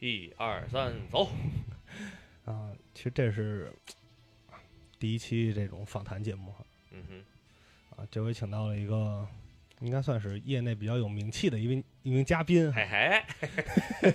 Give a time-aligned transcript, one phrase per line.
[0.00, 1.30] 一二三，走！
[2.46, 3.70] 啊，其实这是
[4.98, 6.64] 第一期这种访谈节目哈。
[6.90, 9.28] 嗯哼，啊，这回请到了一个
[9.80, 12.80] 应该算是业内比较有名气的一位一名嘉宾哈。
[12.80, 13.22] 嘿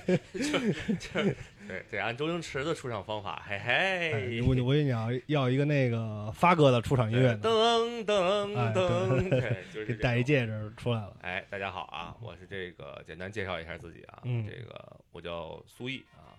[0.07, 0.59] 嘿， 就
[0.95, 1.35] 就
[1.67, 11.17] 对，得按周星驰的出场方法，嘿哎嘿，我我跟你讲要一个那个发哥的出场音乐呢，噔噔哎噔，对，就是戴一戒指出来了。
[11.21, 16.37] 哎，大家好啊，我是这个简单介绍一下自己啊，嗯这个我叫苏毅啊，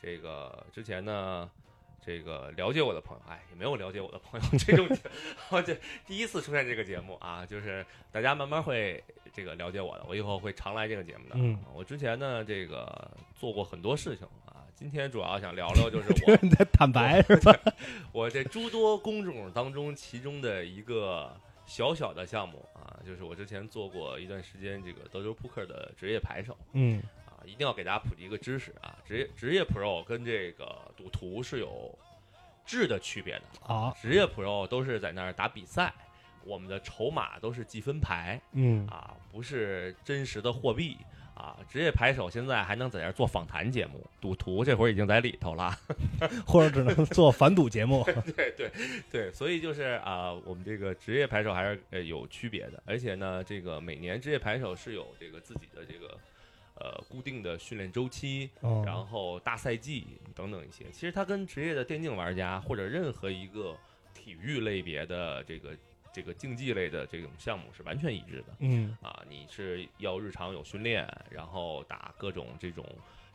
[0.00, 1.50] 这个之前呢，
[2.04, 4.88] 这个了解我的朋友，哎，也没有了解我的朋友这种，
[5.50, 5.76] 我这
[6.06, 11.34] 第一次出现这个节目啊，就是大家慢慢会这个了解我的，我以后会常来这个节目的。
[11.34, 14.47] 嗯，我之前呢，这个做过很多事情啊，
[14.78, 17.52] 今天主要想聊聊就是我你 在坦白是吧？
[18.12, 21.34] 我这诸多工种当中，其中的一个
[21.66, 30.64] 小小的项目啊，就是我之前做过一段时间这个德州扑克的职业牌手嗯啊，一定要给大家普及一个知识啊，职业职业 Pro 跟这个
[30.96, 31.92] 赌徒是有
[32.64, 33.42] 质的区别的。
[33.60, 35.92] 好，职业 Pro 都是在那儿打比赛，
[36.44, 40.96] 我们的筹码都是积分牌嗯啊，不是真实的货币。
[41.38, 45.72] 啊，职业牌手现在还能在这儿做访谈节目，赌徒这会儿已经在里头了。
[46.44, 48.02] 或者只能做反赌节目。
[48.34, 48.70] 对对
[49.08, 56.18] 对，所以就是啊、我们这个职业牌手还是呃有区别的，而且呢，这个每年职业牌手是有这个自己的这个
[56.74, 60.86] 呃固定的训练周期，哦然后大赛季等等一些。
[60.90, 63.76] 其实它跟职业的电竞玩家或者任何一个
[64.12, 65.70] 体育类别的这个
[66.18, 68.46] 这个竞技类的这种项目是完全一致的。
[68.58, 72.84] 嗯啊，你是要日常有训练，然后打各种这种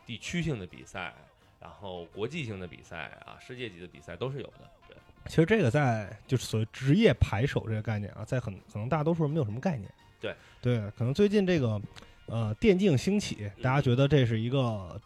[0.05, 1.13] 地区性的比赛，
[1.61, 4.69] 然后国际性的比赛啊，世界级的比赛都是有的。
[4.89, 9.89] 对，其实这个在就是所谓职业牌手这个概念啊，在很可能大多数人没有什么概念。
[10.19, 11.81] 对对，可能最近这个
[12.25, 14.99] 呃电竞兴起，大家觉得这是一个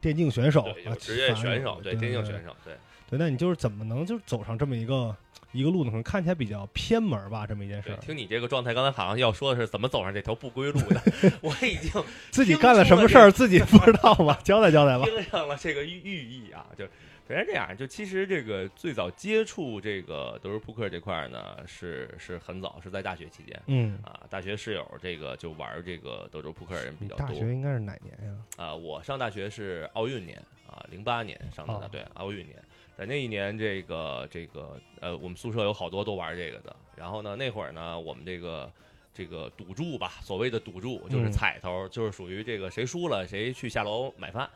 [0.00, 2.76] 电竞选手对，啊，职业选手，对电竞选手，对，
[3.08, 5.16] 对，那你就是怎么能就是走上这么一个
[5.52, 5.90] 一个路呢？
[5.90, 7.96] 可能看起来比较偏门吧，这么一件事，儿。
[7.96, 11.02] 听你这个状态，刚才好像要说的是怎么走上这条不归路的，
[11.40, 14.36] 我已经自己干了什么事儿，自己不知道吗？
[14.42, 15.04] 交代交代吧。
[15.04, 16.84] 听上了这个寓寓意啊，就
[17.28, 23.60] 首先这样，就其实这个最早接触这个德州扑克这块呢，是是很早，是在大学期间。
[23.66, 27.26] 嗯，啊，大学室友这个就玩这个德州扑克的人比较多。
[27.26, 28.36] 大学应该是哪年呀？
[28.56, 32.56] 啊，我上大学是奥运年啊，零八年上的，哦对，奥运年。
[32.96, 36.74] 在那一年，这个这个呃，我们宿舍有好多都玩这个的。
[36.96, 38.70] 然后呢，那会儿呢，我们这个
[39.14, 44.48] 这个赌注吧，所谓的赌注就是嗯彩头，就是属于这个谁输了谁去下楼买饭。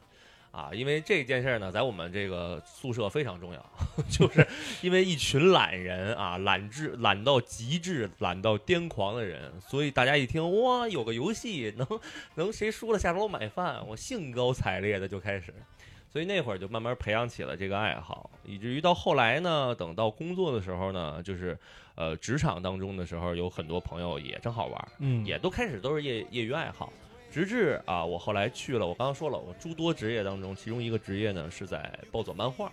[0.53, 3.71] 啊，因为这件事呢，在我们这个宿舍非常重要，
[4.09, 4.47] 就是
[4.81, 11.87] 因为一群懒人啊，懒至懒到极致、懒到癫狂的人，所以大家一听哇，有个游戏能
[12.37, 15.53] 能谁输了下楼买饭，我兴高采烈的就开始，
[16.17, 21.59] 所以那会儿就慢慢培养起了这个爱好，以至于到后来呢，等到工作的时候呢，就是
[21.95, 26.91] 呃职场当中的时候，有很多朋友也正好玩，嗯，也都开始都是业业余爱好。
[27.31, 32.65] 直至啊，我后来去了，我刚刚说了，我诸多职业当中，其中一个职业呢是在暴走漫画，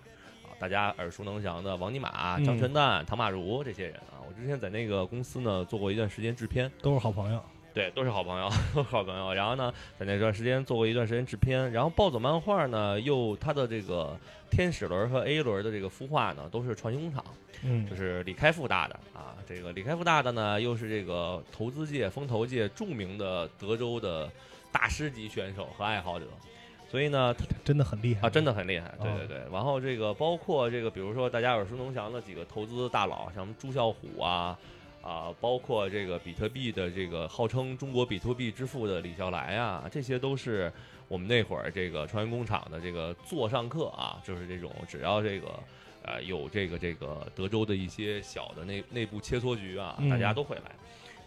[0.44, 7.44] 啊，大家耳熟能详的王尼玛、张嗯全蛋、唐马如这些人啊，我之前在那个公司呢做过一段时间制片，都是好朋友。
[7.74, 9.34] 对，都是好朋友， 都是好朋友。
[9.34, 14.16] 然后呢，在那段时间做过一段时间制片，然后暴走漫画呢，又它的这个
[14.52, 17.26] 天使轮和 A 轮的这个孵化呢，都是创新工厂，
[17.64, 19.34] 嗯就，是李开复大的啊。
[19.48, 24.30] 这个李开复大的呢，又是这个投资界、风投界著名的德州的
[24.72, 26.28] 大师级选手和爱好者，
[26.92, 27.36] 所以呢，
[27.66, 29.38] 真的很厉害啊，真的很厉害，对哦对对。
[29.52, 34.56] 然后这个包括这个，比如说大家耳熟能详的几个投资大佬，像什么朱啸虎啊。
[35.04, 40.72] 啊，包括这个比特币的这个号称中国比特币之父的李笑来啊，这些都是
[41.10, 45.48] 我们那会儿这个创业工厂的这个座上客啊，就是这种只要这个
[46.04, 50.72] 呃有这个这个德州的一些小的内内部切磋局啊，嗯大家都会来。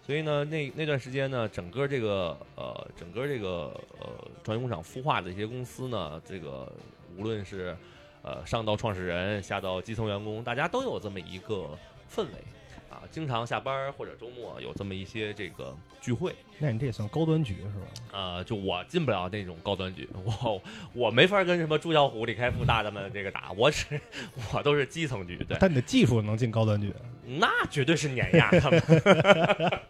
[0.06, 4.08] 所以呢，那那段时间呢，整个这个呃，整个这个呃，
[4.44, 6.72] 创业工厂孵化的一些公司呢，这个
[7.18, 7.76] 无论是
[8.22, 11.76] 呃上到创始人，下到基层员工，大家都有这么一个
[12.08, 12.65] 氛围啊，
[13.10, 16.34] 经常下班或者周末有这么一些这个聚会。
[16.58, 17.86] 那你这也算高端局是吧？
[18.12, 20.62] 呃，就我进不了那种高端局，我
[20.94, 24.00] 我没法跟什么朱啸虎、李开复大大们这个打，我是
[24.54, 26.90] 我都是基层局，对，但你的技术能进高端局。
[27.38, 28.80] 那绝对是碾压他们。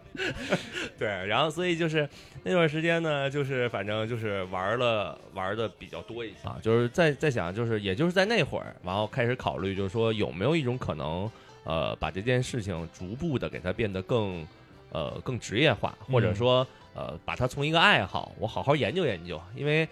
[0.99, 2.09] 对，然后所以就是
[2.43, 11.31] 那段时间呢，就是反正就是玩了玩的比较多一些啊，就是在在想，就是也就是在那会儿，然后开始考虑，就是说有没有一种可能，
[11.67, 14.47] 呃，把这件事情逐步的给它变得更
[14.93, 16.65] 呃更职业化，或者说
[16.95, 19.89] 呃把它从一个爱好，我好好研究研究，因为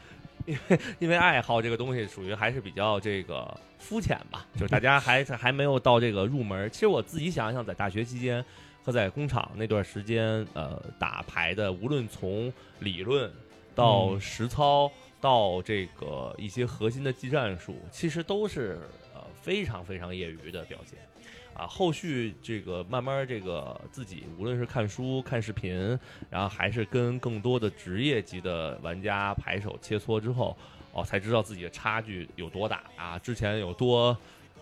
[0.47, 6.71] 因为因为爱好这个东西属于还是比较这个肤浅吧，就是大家还还没有到这个入门。
[6.71, 8.44] 其实我自己想想，在大学期间
[8.85, 13.29] 和在工厂那段时间，呃，打牌的，无论从理论
[13.75, 14.88] 到实操
[15.21, 18.79] 到这个一些核心的技战术，其实都是
[19.12, 20.99] 呃非常非常业余的表现。
[21.55, 25.97] 啊，后续这个慢慢这个自己无论是看书、看视频，
[26.29, 30.56] 然后还是跟更多的职业级的玩家牌手切磋之后，
[30.93, 33.17] 哦，才知道自己的差距有多大啊！
[33.21, 34.17] 之前有多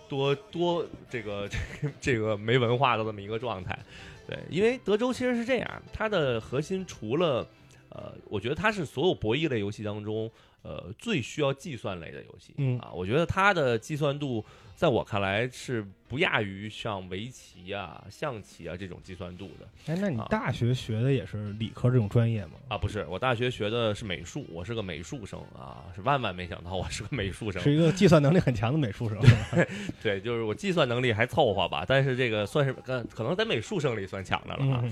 [0.07, 1.59] 多多这个这
[1.89, 3.79] 个这个没文化的这么一个状态。
[4.27, 7.47] 对，因为德州其实是这样，它的核心除了
[7.89, 10.31] 呃，我觉得它是所有博弈类游戏当中
[10.61, 12.53] 呃最需要计算类的游戏。
[12.59, 14.45] 嗯啊，我觉得它的计算度。
[14.83, 19.69] 在我看来是不亚于像围棋啊、象棋啊这种计算度的。
[19.87, 22.55] 哎，那你大学学的也是理科这种专业吗？
[22.67, 29.17] 啊，不是，我大学学的是美术，我是个美术生啊，是万万没想到我是个美术生，是一个计算能力很强的美术生。
[30.03, 34.85] 对，就是我计算能力还凑合吧，但是这个算是可能在美术生里算强的了啊。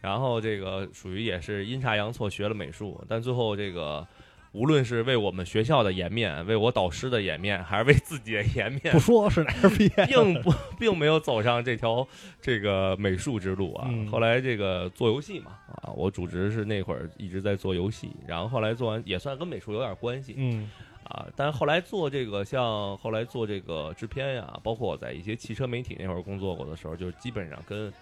[0.00, 4.08] 然后这个属于也是阴差阳错学了美术，但最后这个。
[4.54, 12.06] 无论是为我们学校的颜面，为我导师的颜面， 还是为自己的颜面，不说是哪儿毕业， 并不并没有走上这条
[12.40, 13.90] 这个美术之路啊。
[14.10, 20.70] 后来这个做游戏嘛，啊，我主职是那会儿一直在做游戏，然后后来做完也算跟美术有点关系，嗯，
[21.02, 27.92] 啊，但是后来做这个像后来做这个制片呀，包括我在一些汽车媒体那会儿工作过的时候，就基本上跟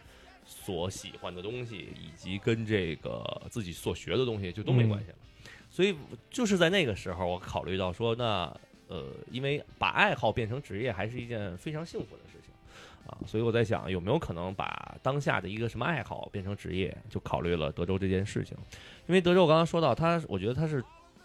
[0.44, 5.14] 所喜欢的东西以及跟这个自己所学的东西就都没关系了。
[5.72, 5.96] 所以
[6.30, 8.54] 就是在那个时候，我考虑到说，那
[8.88, 12.52] 呃，因为把爱好变成职业还是一件非常幸福的事情
[13.06, 18.54] 啊，所以我在想有没有可能把当下的一个什么爱好变成职业，就考虑了德州这件事情。
[19.06, 20.84] 因为德州我刚刚说到，它我觉得它是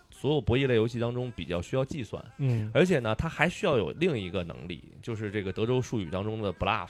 [0.10, 6.88] 所有博弈类游戏当中比较需要计算，嗯，而且呢，它还需要有另一个能力，就是这个德州术语当中的 bluff，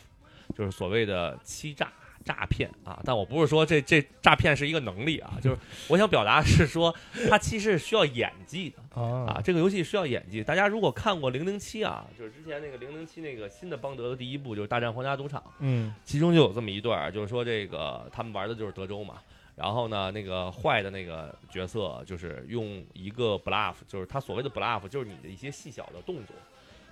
[0.56, 1.92] 就是所谓的欺诈。
[2.28, 3.02] 诈骗啊！
[3.06, 5.58] 但我不是说这这诈骗是一个能力啊， 就是
[5.88, 6.94] 我想表达是说，
[7.30, 9.40] 它其实是需要演技的啊。
[9.42, 10.44] 这个游戏需要演技。
[10.44, 19.16] 大家如果看过《零零七》啊，就是之前那个《零零七》那个新的邦德的第一部，就是《大战皇家赌场》，嗯，其中就有这么一段，就是说这个他们玩的就是德州嘛。
[19.56, 26.36] 然后呢，那个坏的那个角色就是用一个 bluff，就是他所谓的 bluff，就是你的一些细小的动作，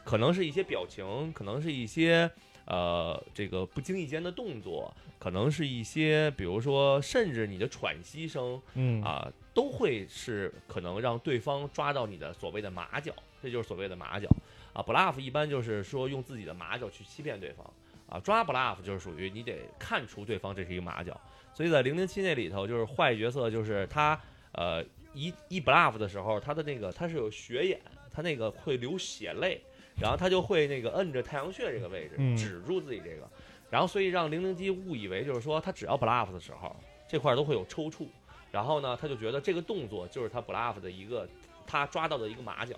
[0.03, 2.31] 可能是一些表情，可能是一些。
[2.65, 14.27] 呃，这个不经意间的动作，可能是一些，比如说，甚至你的喘息声，嗯啊，都会是可能让对方抓到你的所谓的马脚，这就是所谓的马脚
[14.73, 14.81] 啊。
[14.81, 17.65] bluff 一般就是说用自己的马脚去欺骗对方
[18.09, 21.19] 啊，抓 bluff 就是属于你得看出对方这是一个马脚。
[21.53, 24.19] 所以在零零七那里头，就是坏角色就是他，
[24.53, 24.83] 呃，
[25.13, 27.79] 一一 bluff 的时候，他的那个他是有血眼，
[28.12, 29.62] 他那个会流血泪。
[30.00, 33.27] 然后他就会那个摁着太阳穴这个位置，止住自己这个，
[33.69, 36.75] 然后所以让零零七误以为就是说他只要 bluff 的时候，
[37.07, 38.07] 这块都会有抽搐，
[38.51, 41.27] 然后呢他就觉得这个动作就是他 bluff 的一个
[41.65, 42.75] 他抓到的一个马脚，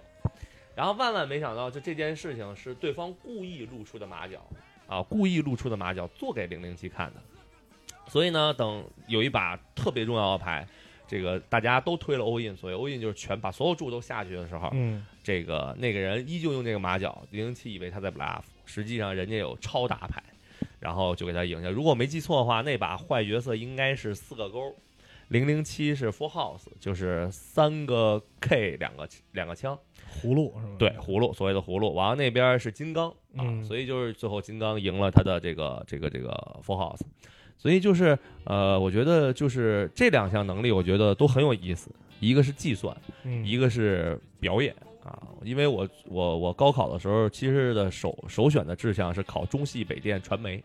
[0.76, 4.46] 然后万万没想到就这件事情是对方故意露出的马脚
[4.88, 7.22] 啊，故意露出的马脚做给零零七看的，
[8.08, 10.68] 所以呢等有一把特别重要的牌。
[11.10, 20.24] 这个大家都推了 all in，，所以 all in 就是全把所有注都下去的时候，嗯，这个那个人依旧用这个马脚，零零七以为他在 bluff，实际上人家有超大牌，
[20.80, 21.70] 然后就给他赢下。
[21.70, 24.74] 如果没记错的话，那把坏角色应该是四个勾，
[25.28, 29.78] 零零七是 full house，就是三个 K 两个两个枪，
[30.10, 30.76] 葫芦是吧？
[30.80, 31.94] 对，葫芦，所谓的葫芦。
[31.94, 36.30] 完了那边是金刚啊，所以就是最后金刚赢了他的这个这个这个
[36.66, 37.02] full house。
[37.58, 41.92] 所以就是，呃，我觉得就是这两项能力，我觉得都很有意思。
[42.22, 42.96] 一个是计算，
[43.44, 44.74] 一个是表演
[45.08, 45.20] 啊。
[45.44, 50.64] 因为我我我高考的时候，其实的首首选的志向是考中戏北电传媒，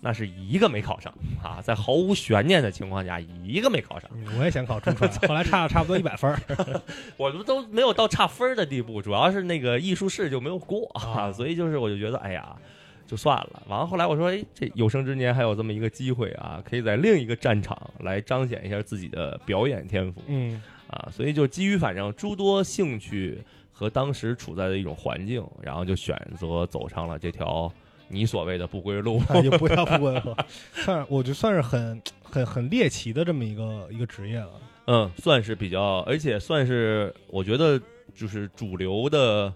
[0.00, 4.10] 那是一个没考上啊，在毫无悬念的情况下，一个没考上。
[4.38, 6.34] 我也想考中传， 后来差了差不多一百分
[7.16, 12.56] 我们都没有到差分的地步，主要是那个艺术室就没有过啊，所以就是我就觉得，哎呀。
[13.04, 23.38] 就算了，完了后来我说，哎，这有生之年还有这么一个机会啊，可以在另一个战场来彰显一下自己的表演天赋，嗯，啊，所以就基于反正诸多兴趣
[23.82, 27.68] 和当时处在的一种环境，然后就选择走上了这条
[28.06, 30.36] 你所谓的不归路，就不要 不归路，
[30.72, 34.52] 算我就算是很很很猎奇的这么一个一个职业了，
[34.86, 37.80] 嗯，算是比较，而且算是我觉得
[38.14, 39.52] 就是主流的。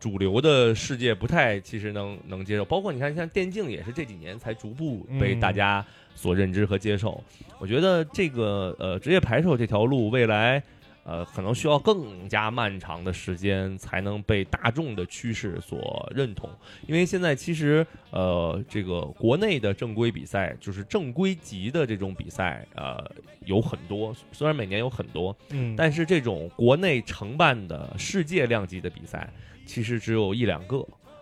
[0.00, 5.82] 主流的世界不太其实能能接受，包括你看像电竞也是这几年才逐步被大家
[6.14, 7.18] 所认知和接受。
[7.58, 10.62] 我觉得这个呃职业牌手这条路未来
[11.04, 16.48] 呃，可能需要更加漫长的时间才能被大众的趋势所认同。
[16.86, 22.98] 因为现在其实，呃，这个国内的正规比赛，就是正规级的这种比赛，呃，
[23.44, 29.30] 有很多，虽然每年有很多，嗯，但是这种国内承办的世界量级的比赛，
[29.66, 30.78] 其实只有一两个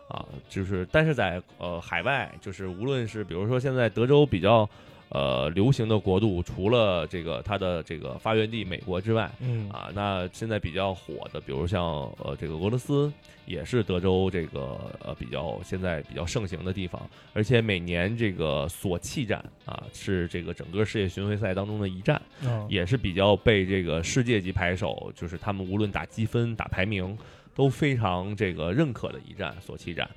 [0.09, 0.25] 啊。
[0.49, 4.69] 就是，但是在呃海外，就是无论是比如说现在德州比较。
[5.15, 11.85] 呃，流行的国度除了这个它的这个发源地美国之外，嗯啊，那现在比较火的，比如像
[12.19, 13.13] 呃这个俄罗斯，
[13.45, 16.99] 也是德州这个呃比较现在比较盛行的地方，
[17.35, 22.21] 而且每年这个索契站啊是这个整个世界巡回赛当中的一站，
[22.67, 27.15] 也是比较被这个世界级牌手，就是他们无论打积分打排名
[27.55, 30.09] 都非常这个认可的一战索契战，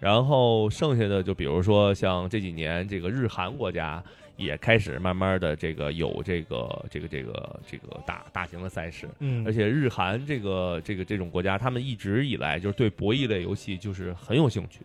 [0.00, 4.02] 然后剩下的就比如说像这几年这个日韩国家。
[4.40, 14.80] 也开始慢慢的这个有这个这个这个这个大大型的赛事，嗯，而且日韩这个这个这种国家，他们一直以来就是对博弈类游戏就是很有兴趣，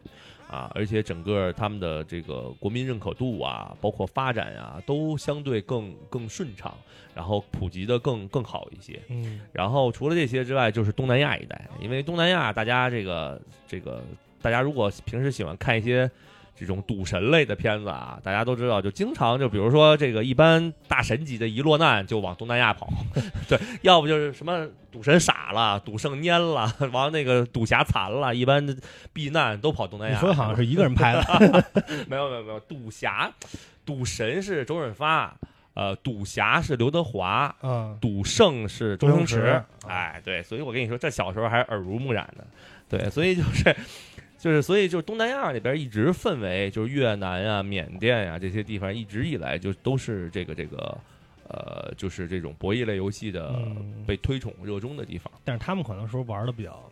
[0.50, 6.78] 啊，而且整个他们的这个国民认可度啊，包括发展啊，都相对更更顺畅，
[7.16, 14.04] 然后普及的更更好一些，嗯，然后除了这些之外，就是东南亚一带，因为东南亚大家这个这个
[14.42, 16.12] 大家如果平时喜欢看一些。
[16.58, 22.88] 这种赌神类的片子啊，大家都知道，就经常就比如说这个一般大神级的一落难就往东南亚跑，
[23.50, 28.66] 对，要不就是什么赌神傻了，赌圣蔫了，完那个赌侠残了，一般
[29.12, 30.16] 避难都跑东南亚。
[30.16, 31.66] 你说好像是一个人拍的，
[32.08, 33.30] 没有没有没有，赌侠、
[33.86, 35.36] 赌神是周润发，
[35.74, 42.48] 呃，赌侠是刘德华，嗯，赌圣是周星驰，哎，对，所以我跟你说，这小时候还是耳濡目染的，
[42.88, 43.76] 对，所以就是。
[44.46, 50.96] 就是，所以就是东南亚那边一直氛围，就是越南啊、缅甸呀这些地方，一直以来就都是这个这个，
[51.50, 53.60] 呃，就是这种博弈类游戏的
[54.06, 55.34] 被推崇热衷的地方。
[55.44, 56.92] 但是他们可能说玩的比较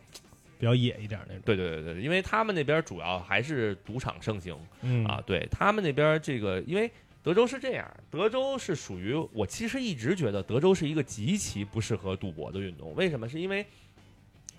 [0.58, 1.42] 比较野一点那种。
[1.44, 6.90] 对对对对，因为他们那边主要还是赌场盛行，嗯啊，对他们那边这个，因为
[7.22, 13.28] 德州是这样，德州是属于我其实一直觉得德州是一个极其不适合赌博的运动，为什么？
[13.28, 13.64] 是因为。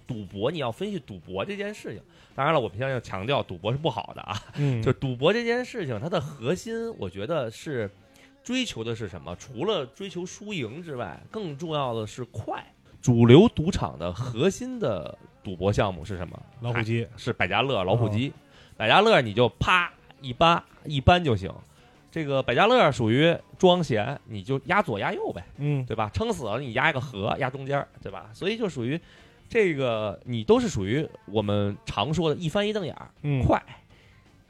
[0.07, 2.01] 赌博，你要分析赌博这件事情。
[2.35, 4.37] 当然了，我们现在要强调，赌博是不好的啊。
[4.57, 7.89] 嗯，就赌博这件事情，它的核心，我觉得是
[8.43, 9.35] 追求的是什么？
[9.37, 12.61] 除了追求输赢之外，更重要的是快。
[13.01, 16.37] 主流赌场的核心的赌博项目是什么？
[16.59, 18.33] 老虎机是百家乐，老虎机。
[18.75, 19.89] 百家乐你就啪
[20.21, 21.49] 一扒一扳就行。
[22.11, 26.09] 这个百家乐属于庄闲，你就压左压右呗，嗯，对吧？
[26.13, 28.29] 撑死了你压一个和，压中间，对吧？
[28.33, 28.99] 所以就属于。
[29.47, 33.09] 这个你都是属于我们常说的一翻一瞪眼儿，
[33.45, 33.61] 快，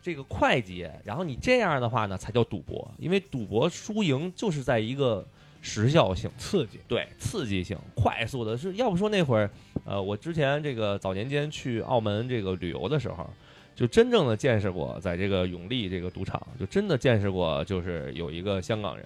[0.01, 0.91] 这个快捷。
[1.03, 5.23] 然后你这样的话呢，才叫赌博，因为赌博输赢就是在一个
[5.61, 8.57] 时效性、刺激，对，刺激性、快速的。
[8.57, 9.49] 是要不说那会儿，
[9.83, 13.29] 呃，我之前这个早年间去澳门这个旅游的时候，
[13.75, 19.05] 就真正的见识过，在这个永利这个赌场，就真的见识过，就是有一个香港人，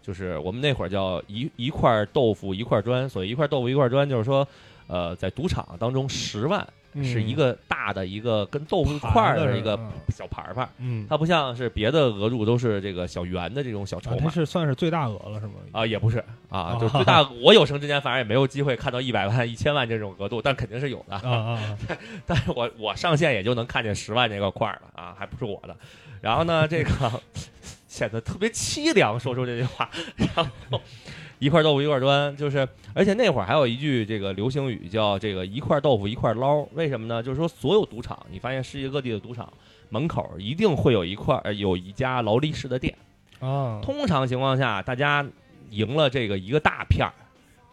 [0.00, 4.46] 就是我们那会儿叫一一块豆腐一块砖，所以一块豆腐一块砖，就是说。
[4.90, 6.66] 呃，在赌场当中，十万
[7.04, 9.78] 是一个大的一个跟豆腐块儿的一个
[10.08, 15.52] 小牌牌，嗯，它不像是别的额度都是这个小圆的这种小筹码，它是算是最大额了是吗？
[15.70, 21.14] 啊，也不是啊，就最大，我有生之年反正也没有机会看到一百万、一千万这种额度，但肯定是有的。
[21.14, 21.78] 啊啊，
[22.26, 25.76] 但是我我上线也就能看见十万这个块儿了啊，还不是我的，
[26.20, 26.90] 然后呢，这个
[27.86, 30.80] 显得特别凄凉，说出这句话，然后。
[31.40, 37.22] 一块豆腐一块砖，就是，而且那会儿还有一句这个流行语叫这个一块豆腐一块捞，为什么呢？
[37.22, 39.50] 就是说所有赌场，你发现世界各地的赌场
[39.88, 42.94] 门口一定会有一块有一家劳力士的店
[43.40, 43.80] 啊。
[43.82, 45.26] 通常情况下，大家
[45.70, 47.12] 赢了这个一个大片儿，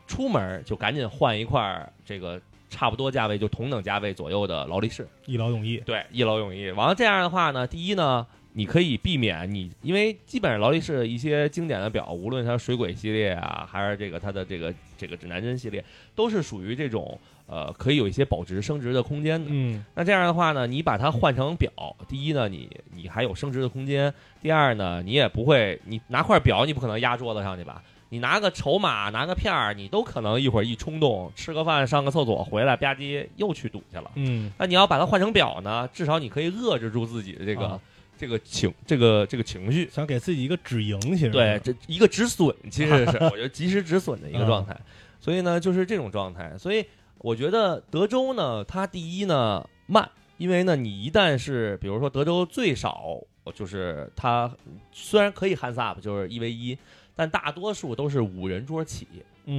[0.08, 5.76] 出门就赶紧换一块这个差不多价位就同等价位左右的劳力士，一劳永逸。
[5.86, 6.72] 对，一劳永逸。
[6.72, 8.26] 完了这样的话呢，第一呢。
[8.58, 15.86] 你可以避免你，因为基本上劳力士一些经典的表，无论它水鬼系列啊，还是这个它的这个这个指南针系列，
[16.16, 19.48] 都是属于这种呃可以有一些保值升值的空间的。
[19.52, 21.72] 嗯，那这样的话呢，你把它换成表，
[22.08, 24.12] 第一呢，你你还有升值的空间；
[24.42, 27.84] 第二呢，你也不会，你拿块表你不可能压桌子上去吧？
[28.10, 34.10] 你拿个筹码，拿个片儿，你都可能一会儿一冲动，吃个饭上个厕所回来吧唧又去赌去了。
[34.16, 37.80] 嗯，那你要把它换成表呢，至少你可以遏制住自己的这个。
[38.18, 44.76] 这个情，这个这个情绪，想给自己一个止盈，其实对，这一个止损，其实是 我觉得及时止损的一个状态。
[45.20, 46.58] 所以呢，就是这种状态。
[46.58, 46.86] 所以
[47.20, 53.20] 我觉得德州呢，它第一呢慢，因为呢，你一旦是比如说德州最少
[53.54, 54.52] 就是它
[54.92, 56.78] 虽然可以 hands up，就是一 v 一，
[57.16, 59.08] 但大多数都是五人桌起，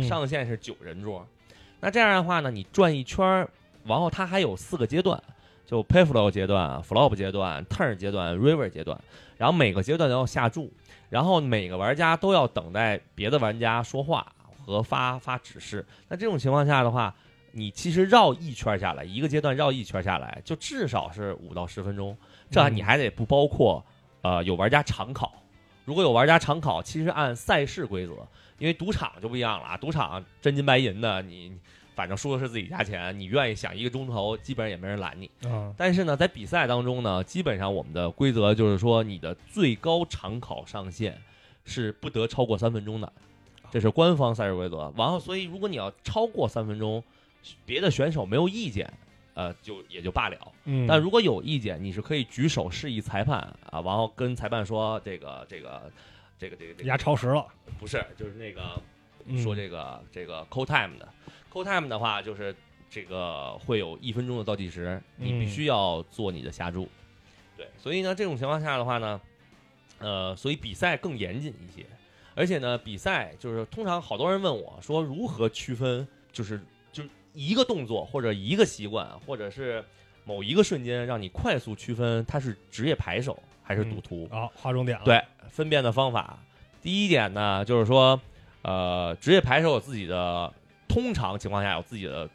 [0.06, 1.26] 上限是九人桌。
[1.80, 3.48] 那这样的话呢，你转一圈儿，
[3.84, 5.22] 然后它还有四个阶段，
[5.68, 8.98] 就 p a y f l o w 阶段、flop 阶段、turn 阶段、river 阶段，
[9.36, 10.72] 然后每个阶段都要下注，
[11.10, 14.26] 然后每个玩家都要等待别的玩家说话
[14.64, 15.84] 和发发指示。
[16.08, 17.14] 那这种情况下的话，
[17.52, 22.16] 你其实绕一圈下来，一个阶段绕一圈下来，就至少是五到十分钟。
[22.50, 23.84] 这你还得不包括
[24.22, 25.34] 呃有玩家常考。
[25.84, 28.12] 如果有玩家常考，其实按赛事规则，
[28.58, 31.52] 因为赌场就不一样了啊，赌场真金白银的，你
[31.98, 35.28] 反正输的是自己家钱，你愿意想一个钟头，基本上也没人拦你。
[35.44, 41.20] 嗯，但是呢，在比赛当中呢，基本上我们的规则就是说，你的最高长考上限
[41.64, 43.12] 是不得超过三分钟的，
[43.72, 44.94] 这是官方赛事规则。
[44.96, 47.02] 然后，所以如果你要超过三分钟，
[47.66, 48.88] 别的选手没有意见，
[49.34, 50.36] 呃，就也就罢了。
[50.66, 53.40] 嗯，但如果有意见，你是可以举手示意裁判
[53.70, 55.90] 啊，然后跟裁判说这个这个
[56.38, 57.44] 这个这个这个压超时了，
[57.80, 58.80] 不是，就是那个
[59.24, 61.08] 嗯说这个这个 call time 的
[61.52, 62.54] ，call time 的话就是
[62.90, 66.88] 这个会有一分钟的倒计时，你必嗯须要做你的下注。
[67.56, 69.20] 对，所以呢，这种情况下的话呢，
[69.98, 71.84] 呃，所以比赛更严谨一些，
[72.34, 76.60] 而且呢，比赛就是通常好多人问我说如何区分，就是
[76.92, 77.02] 就
[77.32, 79.84] 一个动作或者一个习惯，或者是
[80.24, 84.28] 某一个瞬间让你快速区分他是职业牌手还是赌徒。
[84.30, 86.38] 啊，划重点了，，对，分辨的方法，
[86.80, 88.20] 第一点呢，就是说，
[88.62, 90.52] 呃，职业牌手有自己的，
[90.88, 92.28] 通常情况下有自己的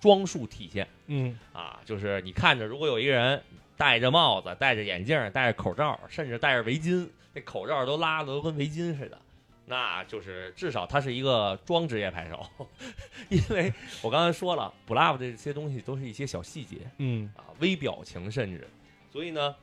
[0.00, 0.86] 装束体现。
[1.06, 1.38] 嗯。
[1.52, 3.42] 啊，就是你看着，如果有一个人
[3.76, 9.18] 戴着帽子、戴着眼镜、戴着口罩，甚至戴着围巾，那口罩都拉的都跟围巾似的。
[9.64, 12.44] 那就是至少他是一个装职业牌手，
[13.30, 17.32] 因为我刚才说了，bluff 这些东西都是一些小细节，嗯。
[17.36, 18.68] 啊，微表情甚至，
[19.10, 19.54] 所以呢，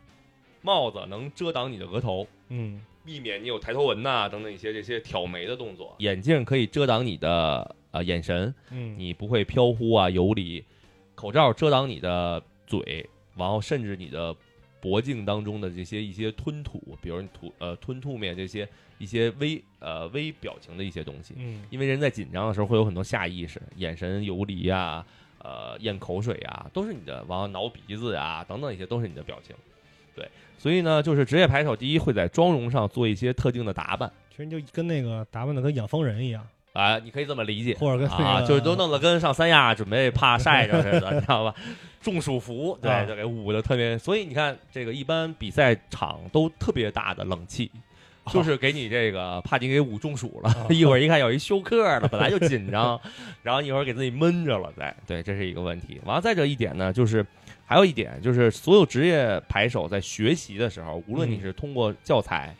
[0.61, 2.81] 帽子能遮挡你的额头，嗯。
[3.05, 5.95] 避免你有抬头纹呐、等等一些这些挑眉的动作。
[5.99, 10.63] 眼镜可以遮挡你的呃眼神，嗯，你不会飘忽啊游离。
[11.15, 14.35] 口罩遮挡你的嘴，然后甚至你的
[14.79, 21.33] 脖颈当中的这些一些吞吐，比如你吐呃吞吐面这些一些微呃微表情的一些东西。
[21.37, 25.05] 嗯因为人在紧张的时候会有很多下意识，眼神游离啊、
[25.43, 29.53] 呃，咽口水啊、都是你的，然后挠鼻子啊、等等一些都是你的表情。
[30.15, 30.25] 对，
[30.57, 36.47] 所以呢，就是职业牌手，第一会在妆容上做一些特定的打扮其实就跟那个打扮的跟养蜂人一样，
[36.79, 41.53] 啊、你可以这么理解或者跟啊，就是都弄得跟上三亚准备怕晒着似的， 你知道吧？
[42.01, 43.97] 中暑服，对，啊就给捂的特别。
[43.97, 47.69] 所以你看，这个一般比赛场都特别大的冷气。
[48.31, 50.51] 就是给你这个，怕你给捂中暑了。
[50.51, 52.99] 啊一会儿一看有一休克了，本来就紧张，
[53.41, 55.99] 然后一会儿给自己闷着了，再对，这是一个问题。
[56.05, 57.25] 完了，再者一点呢，就是
[57.65, 62.55] 还有一点就是，所有职业牌手在学习的时候，无论你嗯是通过教材、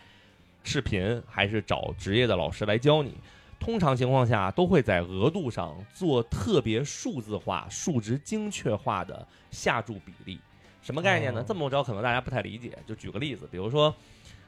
[0.64, 3.14] 视频，还是找职业的老师来教你，
[3.60, 10.40] 通常情况下都会在额度上做特别数字化、数值精确化的下注比例。
[10.82, 11.42] 什么概念呢？
[11.42, 12.72] 哦这么着可能大家不太理解。
[12.88, 13.94] 就举个例子，比如说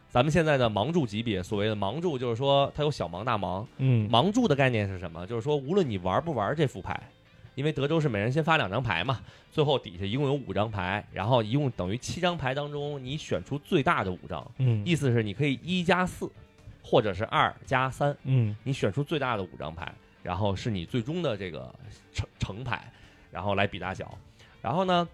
[0.09, 3.65] 咱们现在的盲注级别，所谓的盲注就是说它有小盲、大盲。
[3.77, 5.27] 嗯盲注的概念是什么？
[5.27, 6.97] 就是说无论你玩不玩这副牌，
[7.53, 9.19] 因为德州是每人先发两张牌嘛，
[9.51, 16.31] 最后底下一共有五张牌，然后一共等于七张牌当中你选出最大的五张，嗯意思是你可以一加四，
[16.83, 21.73] 或者是二加三，嗯你选出最大的五张牌，然后是你最终的这个
[22.13, 22.91] 成成牌，
[23.31, 24.17] 然后来比大小。
[24.61, 25.07] 然后呢，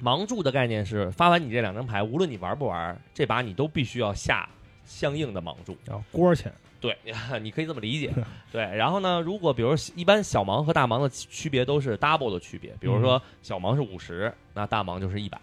[0.00, 4.48] 盲注的概念是发完你这两张牌，无论你玩不玩，这把你都必须要下
[4.84, 5.76] 相应的盲注。
[5.84, 6.96] 叫锅钱，对，
[7.42, 8.12] 你可以这么理解。
[8.52, 15.36] 对，然后呢，如果比如一般小盲和大盲的区区别都是 double 的区别，比如说小盲是五十，那大盲就是一百，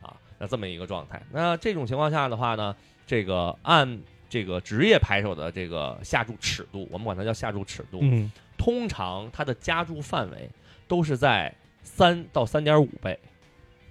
[0.00, 1.22] 啊，那这么一个状态。
[1.30, 2.74] 那这种情况下的话呢，
[3.06, 10.50] 这个按这个职业牌手的这个下注尺度，我们管它叫下注尺度，嗯通常它的加注范围
[10.88, 13.18] 都是在三到三点五倍，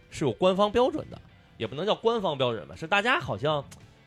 [0.10, 1.19] 是有官方标准的，
[1.58, 3.63] 也不能叫官方标准吧，是大家好像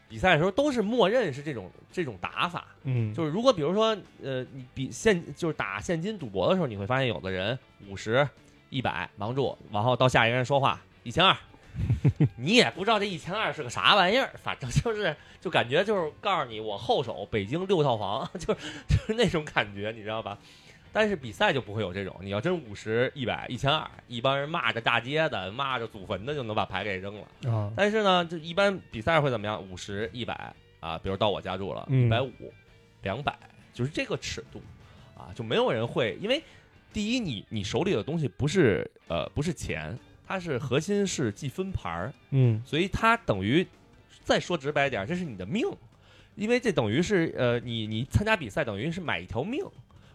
[0.08, 2.66] 比赛的时候都是默认是这种这种打法。
[2.82, 8.28] 嗯，就是如果比如说，呃，你比现就是打现金赌博的时候，你会发现有的人五十、
[8.68, 11.34] 一百盲注，然后到下一个人说话一千二，
[12.36, 20.38] 你也不知道这一千二是个啥玩意儿，反正就是就感觉就是告诉你我后手北京六套房， 就是就是那种感觉，你知道吧？
[20.92, 27.52] 但是比赛就不会有这种，你要真五十、一百、一千二，一帮人骂着大街的、骂着祖坟的就能把牌给扔了。
[27.52, 29.62] 啊，但是呢，就一般比赛会怎么样？
[29.70, 32.32] 五十、一百啊，比如到我家住了，嗯一百五、
[33.02, 33.38] 两百，
[33.72, 34.60] 就是这个尺度
[35.16, 36.42] 啊，就没有人会，因为
[36.92, 39.96] 第一，你你手里的东西不是呃不是钱，
[40.30, 43.66] 它是核心是记分牌儿，嗯所以它等于
[44.22, 45.66] 再说直白点，这是你的命，
[46.36, 49.64] 因为这等于是呃你你参加比赛等于是买一条命。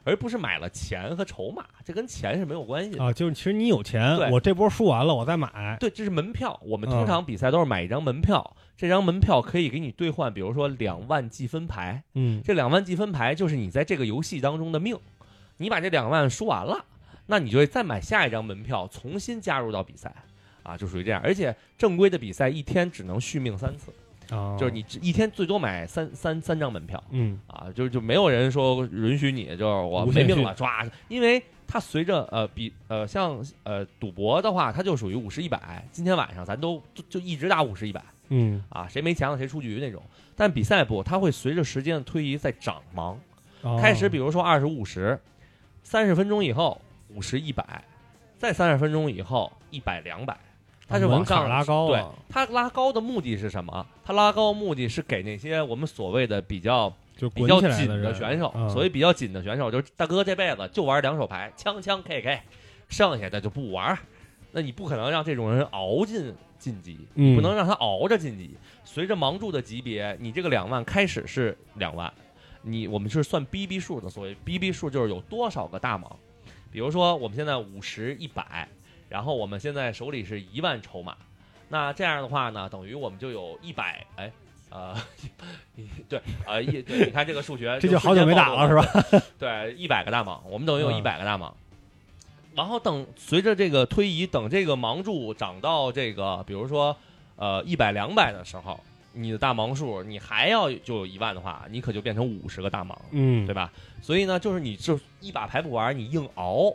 [0.08, 3.04] 而不是买了钱和筹码，这跟钱是没有关系的。
[3.04, 5.76] 啊，就是其实你有钱对，我这波输完了，我再买。
[5.80, 6.60] 对，这是门票。
[6.64, 12.04] 我们嗯通常比赛都是买一张门票，这张门票可以给你兑换，比如说两万积分牌。
[12.14, 14.96] 嗯这两万积分牌就是你在这个游戏当中的命。
[15.58, 16.86] 你把这两万输完了，
[17.28, 20.14] 那你就会再买下一张门票，重新加入到比赛，
[20.64, 21.22] 啊，就属于这样。
[21.24, 23.92] 而且正规的比赛一天只能续命三次，
[24.36, 40.02] 啊，就是你一天最多买三三三张门票嗯啊，就就没有人说允许你就是我没命了抓，因为它随着呃比呃像呃赌博的话，它就属于五十一百，今天晚上咱都就就一直打五十一百嗯啊，谁没钱了谁出局那种。
[40.36, 43.20] 但比赛不，它会随着时间的推移在涨忙。
[43.62, 45.20] 哦开始比如说二十五十，
[45.84, 46.80] 三十分钟以后
[47.16, 47.84] 五十一百，
[48.38, 50.38] 再三十分钟以后一百两百，
[50.88, 53.86] 它是门往上拉高对了，它拉高的目的是什么？
[54.04, 62.42] 它拉高目的是给那些我们所谓的比较就比较紧的选手，嗯所以比较紧的选手，就是大哥这辈子就玩两手牌，枪枪 K K，
[62.90, 63.98] 剩下的就不玩。
[64.52, 68.58] 那你不可能让这种人熬进晋级，嗯你不能让他熬着晋级。
[68.84, 72.14] 随着盲注的级别，你这个两万开始是两万，
[72.62, 76.10] 你我们是算 BB 数的，所谓 BB 数就是有多少个大盲。
[76.76, 78.68] 比如说我们现在五十一百，
[79.08, 81.16] 然后我们现在手里是一万筹码，
[81.70, 84.30] 那这样的话呢，等于我们就有一百哎。
[84.70, 84.94] 呃，
[85.78, 89.22] 一 对，呃，一对，你看这个数学，这就好久没打了是吧？
[89.40, 91.50] 对，一百个大盲，我们等于有嗯一百个大盲。
[92.56, 96.98] 然后等随着这个推移，等这个盲注涨到这个，比如说
[97.38, 98.78] 呃一百两百的时候，
[99.16, 102.96] 你的大盲数你还要就有一万的话，你可就变成五十个大盲。
[103.12, 103.72] 嗯对吧？
[104.02, 106.72] 所以呢，就是你就一把牌不玩，你硬熬，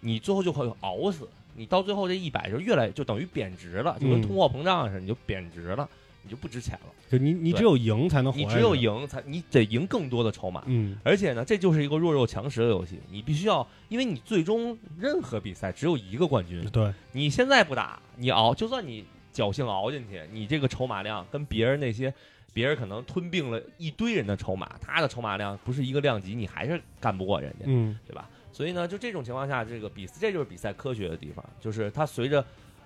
[0.00, 1.28] 你最后就会熬死。
[1.54, 5.88] 你到最后这一百就越来就等于贬值了，就跟嗯通货膨胀似的，你就贬值了，
[6.22, 6.92] 你就不值钱了。
[7.10, 10.62] 就你你只有赢才能活，你只有赢才，你得赢更多的筹码。
[10.66, 19.04] 嗯而且呢，这就是一个弱肉强食的游戏，你必须要，因为你最终任何比赛只有一个冠军，对你现在不打，你熬，就算你
[19.38, 22.12] 侥幸熬进去，你这个筹码量跟别人那些，
[22.52, 28.28] 别人可能吞并了一堆人的筹码，他的筹码量不是一个量级，你还是干不过人家，嗯对吧？
[28.52, 32.44] 所以呢，就这种情况下，这个比这就是比赛科学的地方，就是它随着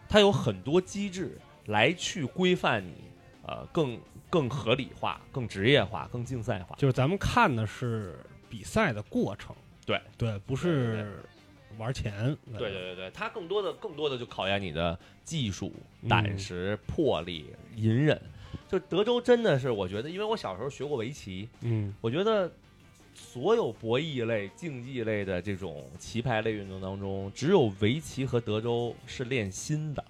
[0.09, 2.93] 它有很多机制来去规范你，
[3.47, 6.77] 呃，更更合理化、更职业化、更竞赛化。
[6.77, 8.19] 就是咱们看的是
[8.51, 11.23] 比赛的过程，对对，不对是
[11.83, 18.21] 玩钱，对对对对，它更多的更多的就考验你的技术、嗯胆识、魄力、隐忍。
[18.69, 21.95] 就德州真的是，我觉得，因为我小时候学过围棋，嗯。
[22.01, 22.51] 我觉得
[23.15, 30.03] 所有博弈类、竞技类的这种棋牌类运动当中，只有围棋和德州是练心的，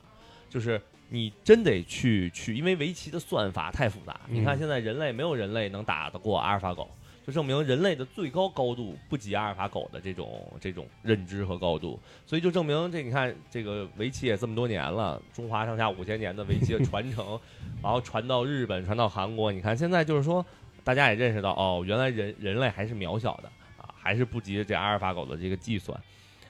[0.49, 4.21] 就是你真得去去，因为围棋的算法太复杂。
[4.29, 6.89] 嗯你看现在人类没有人类能打得过阿尔法狗，
[7.27, 17.39] 就证明人类的最高高度不及阿尔法狗的这种这种认知和高度，所以就证明这你看这个围棋也这么多年了，中华上下五千年的围棋的传承，
[17.83, 20.45] 然后传到日本，传到韩国，你看现在就是说。
[20.85, 25.97] 大家也认识到，哦，原来人人类还是渺小的啊，还是不及这阿尔法狗的这个计算。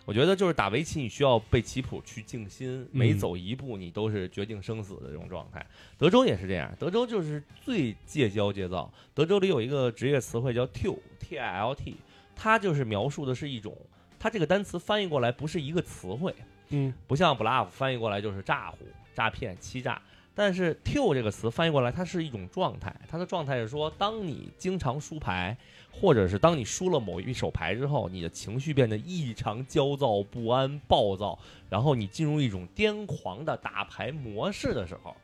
[0.05, 5.65] 我觉得就是打围棋，你需要被棋谱去静心，每走一步你都是决定生死的这种状态。
[5.97, 8.93] 德州也是这样，德州就是最戒骄戒躁。
[9.15, 11.97] 德州里有一个职业词汇叫 tilt，t i l t，
[12.35, 13.77] 它就是描述的是一种，
[14.19, 16.35] 它这个单词翻译过来不是一个词汇，
[16.71, 18.75] 嗯不像 bluff 翻译过来就是诈唬、
[19.15, 20.03] 诈骗、欺诈。
[20.35, 22.91] 但是 “till” 这个词翻译过来，它是一种状态。
[23.07, 25.55] 它的状态是说，当你经常输牌，
[25.93, 35.15] 或者是当你输了某一手牌之后，你的情绪变得异常焦躁、不安、暴躁，然后你进入一种癫狂的打牌模式的时候，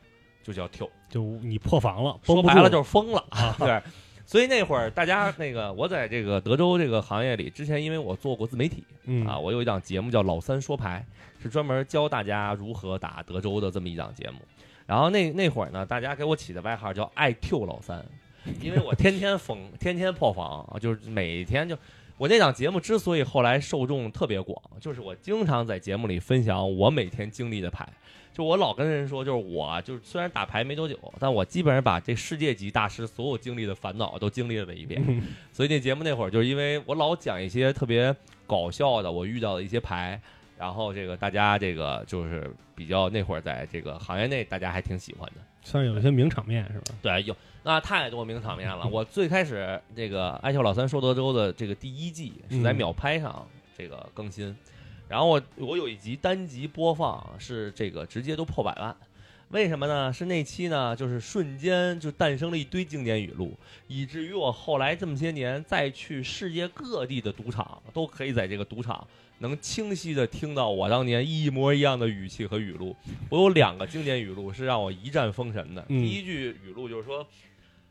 [0.42, 0.88] 就叫 “till”。
[1.08, 3.24] 就你破防了，说白了就是疯了，
[3.58, 3.82] 对。
[4.26, 11.02] 所以那会儿大家那个，我在这个德州这个行业里，之前因为我做过自媒体嗯啊，我有一档节目叫《老三说牌》，
[11.42, 14.38] 是专门教大家如何打德州的这么一档节目。
[14.84, 18.04] 然后那那会儿呢，大家给我起的外号叫“爱 Q 老三”，
[18.60, 21.76] 因为我天天疯，天天破防啊，就是每天就
[22.16, 27.88] 我那档节目之所以后来受众特别广，就是我经常在节目里分享我每天经历的牌。
[28.32, 35.02] 就我老跟人说，就是我就是虽然打牌没多久，但我基本上把这世界级大师所有经历的烦恼都经历了一遍。
[35.08, 38.14] 嗯所以那节目那会儿，就是因为我老讲一些特别
[38.46, 40.20] 搞笑的我遇到的一些牌，
[40.56, 45.40] 然后这个大家这个就是比较那会儿在这个行业内大家还挺喜欢的。
[45.68, 46.98] 算是有一些名场面是吧？
[47.02, 48.86] 对，有那太多名场面了。
[48.86, 54.56] 我最开始这个《爱笑老三说德州》的这个第一季是在嗯秒拍上这个更新，
[55.08, 58.96] 然后我我有一集单集播放是这个直接都破百万，
[59.50, 60.10] 为什么呢？
[60.10, 63.52] 是那期呢，就是瞬间就诞生了一堆经典语录，
[63.88, 69.06] 以至于我后来这么些年再去世界各地的赌场，都可以在这个赌场
[69.38, 72.94] 能清晰的听到我当年一模一样的语气和语录。
[73.30, 75.84] 我有两个经典语录是让我一战封神的。
[75.88, 77.26] 嗯第一句语录就是说，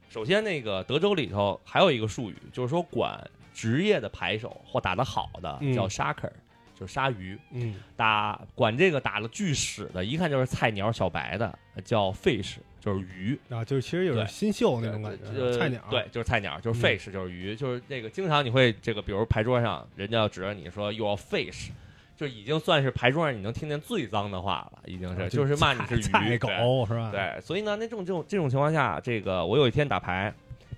[0.10, 6.32] 首先那个德州里头还有一个术语，就是说管职业的牌手或打得好的嗯叫 sharker，、
[6.76, 7.38] 就是鲨鱼。
[7.52, 13.38] 嗯打管这个打了巨屎的，一看就是菜鸟小白的，叫 fish，就是鱼。
[13.50, 21.70] 啊，就是其实有点新秀那种感呃觉，菜鸟，对，就是菜鸟，就是嗯 fish，、就是鱼，就是那个经常你会这个，比如牌桌上人家要指着你说 you are fish，
[22.16, 26.50] 就已经算是牌桌上你能听见最脏的话了，已经是，啊就是骂你是鱼，菜狗
[26.88, 30.34] 是吧？，对，所以呢，那这种这种这种情况下，这个我有一天打牌，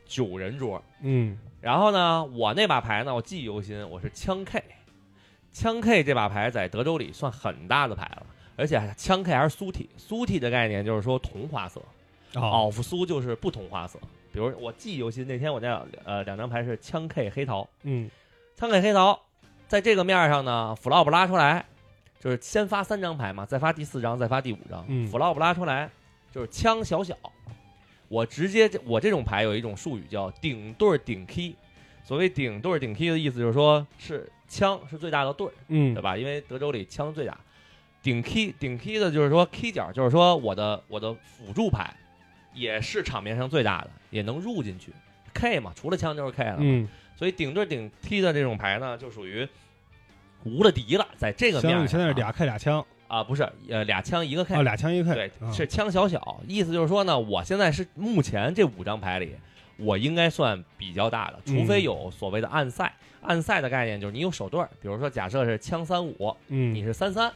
[0.05, 4.63] 九人桌，嗯然后呢，我那把牌呢，我记忆犹新，我是枪 K，
[5.51, 8.25] 枪 K 这把牌在德州里算很大的牌了，
[8.59, 11.81] 而且枪 K 还是苏 T，，苏 T 的概念就是说同花色，
[12.35, 13.97] 哦，奥夫苏就是不同花色。
[14.33, 18.11] 比如我记忆犹新，那天我那呃两张牌是枪 K 黑桃，嗯
[18.55, 19.19] 枪 K 黑桃，
[19.67, 21.65] 在这个面上呢，flop 拉出来，
[22.19, 25.89] 就是先发三张牌嘛，再发第四张，再发第五张、嗯 f l o p 拉出来
[26.31, 27.15] 就是枪小小。
[28.09, 31.55] 我直接我这种牌有一种术语叫顶对顶 key，
[32.03, 36.17] 所谓顶对顶 key 的意思就是说是枪是最大的对，嗯对吧？
[36.17, 37.39] 因为德州里枪最大，
[38.01, 41.93] 顶 key 顶 key 的就是说 key 角，就是说我的我的辅助牌
[42.53, 44.93] 也是场面上最大的，也能入进去。
[45.33, 49.47] K 嘛，除了枪就是 K 了嘛，嗯，所以顶对顶 T 的这种牌呢，就属于
[50.43, 59.35] 无了敌了，在这个面儿上啊现在是俩 K 俩枪，啊，不是呃俩枪一个 K，、哦，俩枪一个 K，对，啊是枪小小，意思就是说呢，我现在是目前这五张牌里，
[59.77, 62.93] 我应该算比较大的，除非嗯有所谓的暗赛。
[63.21, 67.31] 暗赛的概念就是你有手对儿，比如说假设是枪三五，嗯，你是三三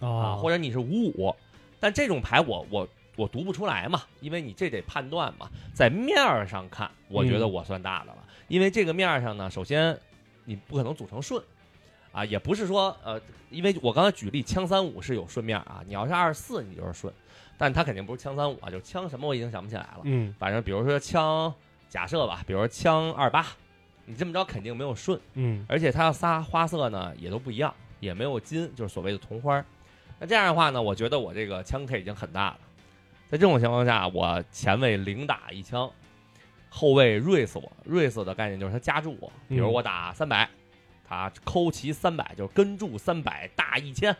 [0.00, 1.34] 啊，啊，或者你是五五，
[1.80, 7.52] 但这种牌我我我读不出来嘛，因为你这得判断嘛，在面儿上看，我觉得嗯。
[7.52, 9.98] 我算大的了，因为这个面儿上呢，首先
[10.44, 11.42] 你不可能组成顺。
[12.12, 17.12] 啊，也不是说呃，因为我刚才举例，枪三五是有顺面啊，你要是二十四，你就是顺，
[17.58, 20.34] 但它肯定不是枪三五啊，就是枪什么我已经想不起来了，嗯。
[20.38, 21.54] 反正比如说枪，
[21.90, 23.46] 假设吧，比如说枪二八，
[24.06, 25.62] 你这么着肯定没有顺，嗯。
[25.68, 29.62] 而且它要仨花色呢也都不一样，也没有金，就是所谓的同花。
[30.18, 32.58] 那这样的话呢，我觉得我这个枪 K 已经很大了。
[33.28, 35.90] 在这种情况下，我前卫零打一枪，
[36.68, 37.72] 后卫锐死我。
[37.84, 40.48] 锐死的概念就是他夹住我，比如嗯我打三百，
[41.06, 44.16] 他扣齐三百，就是跟住三百大一千，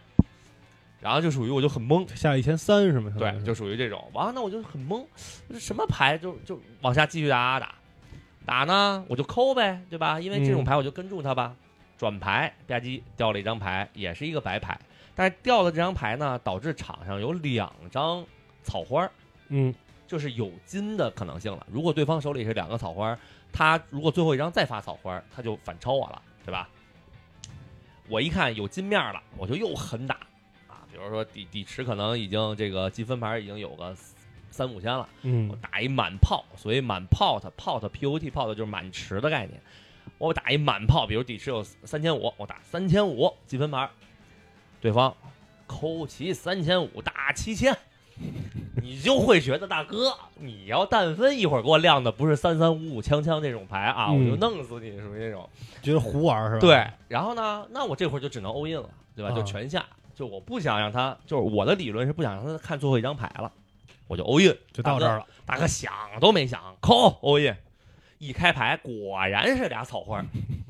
[1.00, 3.12] 然后就属于我就很懵，下了一千三是吗？
[3.18, 4.04] 对，就属于这种。
[4.12, 5.06] 完了，那我就很懵，
[5.48, 7.74] 这什么牌就就往下继续打打
[8.44, 10.20] 打呢，我就抠呗，对吧？
[10.20, 11.54] 因为这种嗯牌我就跟住他吧。
[11.98, 14.78] 转牌吧唧掉了一张牌，也是一个白牌，
[15.16, 18.24] 但是掉的这张牌呢，导致场上有两张
[18.62, 19.11] 草花儿，
[19.48, 19.74] 嗯
[20.07, 21.66] 就是有金的可能性了。
[21.68, 23.18] 如果对方手里是两个草花儿，
[23.52, 26.68] 他如果最后一张再发草花儿，他就反超我了，对吧？
[28.09, 30.14] 我一看有金面儿了，我就又狠打
[30.68, 33.96] 啊，比如说底底池可能已经这个积分牌已经有个
[34.50, 39.61] 三五千了，我嗯打一满炮，所以满 pot pot p o t pot 就是满池的概念。
[40.18, 43.90] 我打一满炮，比如底池有三千五，我打三千五积分牌，
[44.87, 45.12] 对方
[45.66, 47.77] 扣齐三千五打七千，
[48.81, 55.51] 你就会觉得大哥，你要但分一会儿给我亮的不是三三五五枪枪这种牌啊，嗯我就弄死你，属于那种。
[55.83, 56.61] 觉得胡玩是吧？
[56.61, 59.33] 对，然后呢，那我这会儿就只能 all in 了，对吧？
[59.33, 63.51] 啊就全下，就我不想让他，就是我的理论是不想让他看最后一张牌了，
[64.07, 65.27] 我就 all in，就到这儿了。
[65.44, 67.57] 大哥想都没想，扣 all in，
[68.18, 70.27] 一开牌果然是俩草花儿。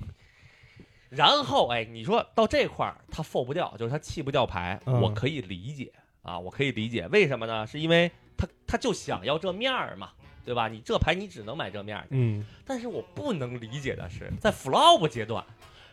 [1.16, 5.90] 然后哎，你说到这块儿他 fold 不掉，就是他弃不掉牌，嗯我可以理解
[6.22, 7.66] 啊，我可以理解，为什么呢？
[7.66, 10.10] 是因为他他就想要这面儿嘛，
[10.44, 10.68] 对吧？
[10.68, 15.44] 你这牌你只能买这面儿，嗯但是我不能理解的是，在 flop 阶段，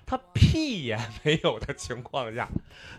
[0.06, 2.50] 他屁也没有的情况下，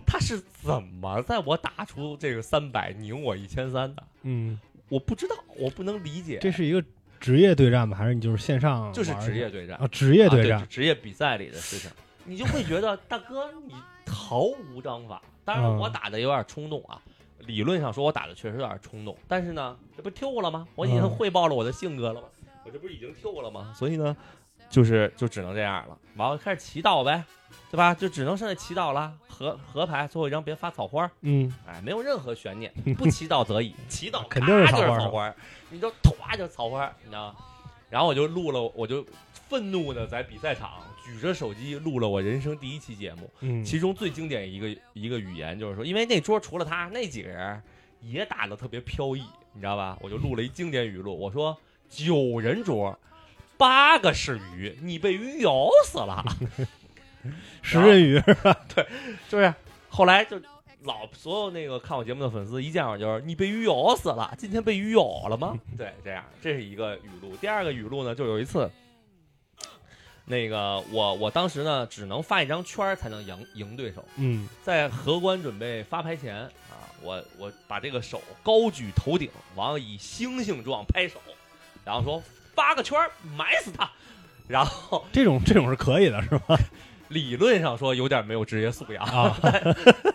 [0.06, 4.02] 他是怎么在我打出这个三百拧我一千三的？
[4.22, 4.58] 嗯，
[4.88, 6.38] 我不知道，我不能理解。
[6.40, 6.82] 这是一个
[7.20, 7.96] 职业对战吗？
[7.96, 9.86] 还是你就是线上就是职业对战，啊？
[9.88, 11.90] 职业啊对战职业比赛里的事情，
[12.24, 13.74] 你就会觉得大哥你
[14.10, 15.20] 毫无章法。
[15.44, 17.00] 当然，嗯我打的有点冲动啊。
[17.40, 20.66] 理论上说，我打的确实有点冲动，但是呢，这不 Q 了吗？
[20.74, 22.28] 我已经嗯汇报了我的性格了吗？
[22.64, 23.72] 我这不是已经 Q 了吗？
[23.76, 24.16] 所以呢，
[24.70, 25.98] 就是就只能这样了。
[26.16, 27.22] 完了开始祈祷呗，
[27.70, 27.92] 对吧？
[27.94, 29.12] 就只能剩下祈祷了。
[29.28, 35.34] 合合牌最后一张别发草花，嗯哎，没有任何悬念，不祈祷则已，祈祷 肯定是咔草花就是草花，
[35.70, 37.36] 你就唰就是草花，你知道吗？
[37.90, 40.70] 然后我就录了，我就愤怒的在比赛场
[41.04, 47.62] 举着手机录了我人生第一期节目，嗯，其中最经典一个一个语言就是说，因为那桌除了他那几个人
[48.00, 49.98] 也打的特别飘逸，你知道吧？
[50.00, 51.54] 我就录了一经典语录，我说
[51.90, 52.98] 九人桌，
[53.58, 56.24] 八个是鱼，你被鱼咬死了，
[57.60, 58.18] 食人鱼，
[58.74, 58.86] 对
[59.28, 59.52] 就是
[59.90, 60.40] 后来就
[60.84, 65.58] 老所有那个看我节目的粉丝一见我就是你被鱼咬死了，今天被鱼咬了吗？
[65.76, 67.36] 对，这样这是一个语录。
[67.36, 68.70] 第二个语录呢，就有一次。
[70.24, 74.04] 那个我我当时呢，只能发一张圈儿才能赢赢对手。
[74.16, 76.36] 嗯，在荷官准备发牌前
[76.70, 81.20] 啊，我我把这个手高举头顶，完了以星星状拍手，
[81.84, 82.22] 然后说
[82.54, 83.90] 发个圈儿埋死他。
[84.46, 86.58] 然后这种这种是可以的，是吧？
[87.08, 89.36] 理论上说有点没有职业素养啊，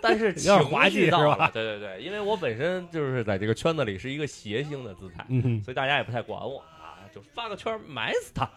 [0.01, 1.49] 但是 有点滑稽是是吧？
[1.53, 8.49] 对对对，因为我本身就是在这个圈子里是一个谐星的姿态，嗯，所以大家也不太管我啊，就发个圈埋死他，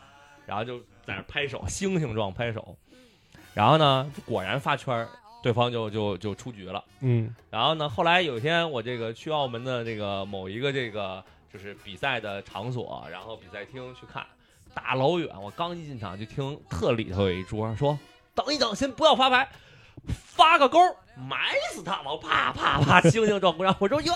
[0.52, 2.76] 然后就在那拍手，星星状拍手。
[3.54, 5.08] 然后呢，果然发圈儿，
[5.42, 6.84] 对方就就就出局了。
[7.00, 14.26] 嗯然后呢，后来有一天我这个去澳门的这个某一个这个就是比赛的场所，然后比赛厅去看，
[14.74, 17.98] 大老远，我刚一进场就听特里头有一桌说
[18.36, 19.48] ：“等一等，先不要发牌，
[20.06, 20.78] 发个勾
[21.16, 23.74] 埋死他！”我啪啪啪，星星状鼓掌。
[23.80, 24.12] 我说哟，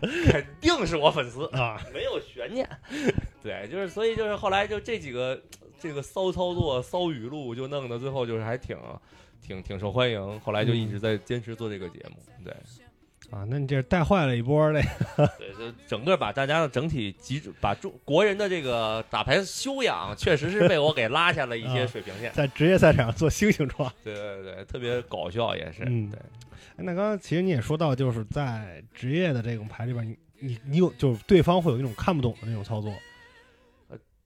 [0.00, 2.66] 肯定是我粉丝，啊，没有悬念。
[3.42, 5.40] 对，就是所以就是后来就这几个
[5.78, 8.76] 这个骚操作、骚语录，就弄得最后就是还挺
[9.40, 10.40] 挺挺受欢迎。
[10.40, 12.16] 后来就一直在坚持做这个节目。
[12.44, 12.54] 对
[13.30, 14.80] 啊，那你这带坏了一波嘞，
[15.16, 22.32] 对，就整个把大家的整体集，把中国人的这个打牌修养，确实是被我给拉下了一些啊水平线。
[22.32, 23.92] 在职业赛场上做猩猩状。
[24.04, 25.82] 对对对，特别搞笑也是。
[25.86, 26.20] 嗯对，
[26.76, 32.92] 哎那刚刚其实你也说到，就是在职业的这种牌里边，你你你有就是对方会有一种看不懂的那种操作。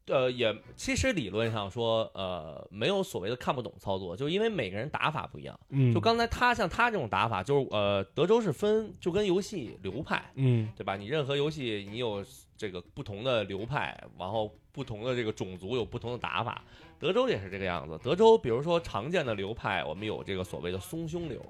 [0.06, 5.58] 呃，也其实理论上说，呃，没有所谓的看不懂操作，就是因为每个人打法不一样。
[5.68, 10.96] 嗯，就刚才他像他这种打法，就是呃，德州是分就跟游戏流派，嗯对吧？
[10.96, 12.24] 你任何游戏你有
[12.56, 16.64] 这个不同的流派，然后不同的这个种族有不同的打法。
[16.98, 17.98] 德州也是这个样子。
[18.02, 21.40] 德州比如说常见的流派，我们有这个所谓的松胸流，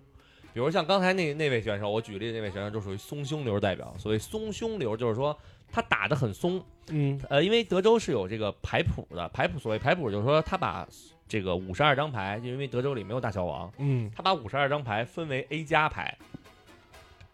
[0.52, 3.92] 比如像刚才那那位选手，我举例的那位选手就属于松胸流代表。
[3.98, 5.36] 所谓松胸流，就是说
[5.72, 7.20] 他打得很松，嗯。
[7.28, 10.86] 呃，因为德州是有这个牌谱的，牌谱所谓牌谱就是说他把
[11.28, 14.10] 这个五十二张牌，就因为德州里没有大小王，嗯。
[14.14, 16.16] 他把五十二张牌分为 A 加牌、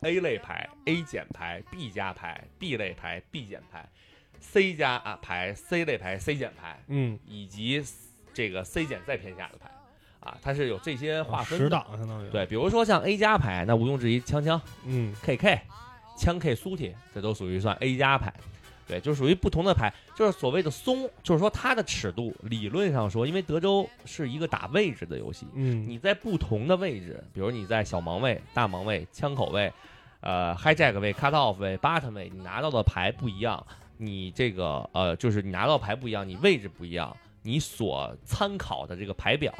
[0.00, 3.88] A 类牌、A 减牌、B 加牌、B 类牌、B 减牌、
[4.38, 7.82] C 加啊牌、C 类牌、C 减牌，嗯，以及
[8.34, 9.70] 这个 C 减再偏下的牌，
[10.20, 11.70] 啊，它是有这些划分十的。
[11.70, 15.14] 档相当于。，对，比如说像 A 加牌，那毋庸置疑，枪枪、嗯。
[15.22, 15.58] KK、
[16.16, 18.32] 枪 K 苏铁，这都属于算 A 加牌。
[18.88, 29.72] 对，就属于不同的牌，就是所谓的松，就是说它的尺度，理论上说，因为德州是一个打位置的游戏，嗯，你在不同的位置，比如你在小盲位、大盲位、枪口位、
[30.20, 39.52] 呃 hijack 位、cut off 位、button 位，你拿到的牌不一样，你这个呃就是你拿到牌不一样，你位置不一样，你所参考的这个牌表，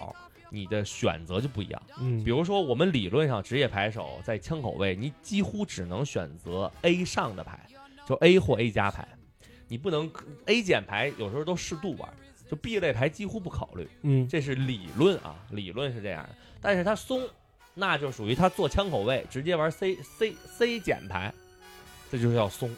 [0.57, 1.83] 你的选择就不一样。
[2.01, 7.61] 嗯，比如说，我们理论上职业牌手在枪口位，你几乎只能选择 A 上的牌，
[8.09, 9.07] 就 A 或 A 加牌，
[9.69, 10.11] 你不能
[10.47, 12.09] A 减牌，有时候都适度玩，
[12.51, 13.87] 就 B 类牌几乎不考虑。
[14.01, 17.29] 嗯这是理论啊，理论是这样的，但是他松，
[17.75, 21.31] 那就属于他做枪口位，直接玩 C C C 减牌，
[22.11, 22.75] 这就是叫松，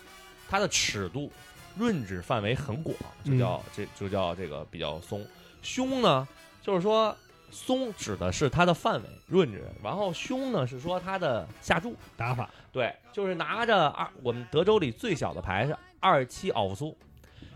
[0.48, 1.30] 它的尺度、
[1.76, 5.24] 润指范围很广，就叫、这就叫这个比较松。
[5.62, 6.26] 凶呢，
[6.60, 7.16] 就是说
[7.50, 12.48] 松指的是它的范围润指，然后凶呢是说它的下注，打法。
[12.72, 16.96] 对，就是拿着二，我们德州里最小的牌是二七奥夫苏，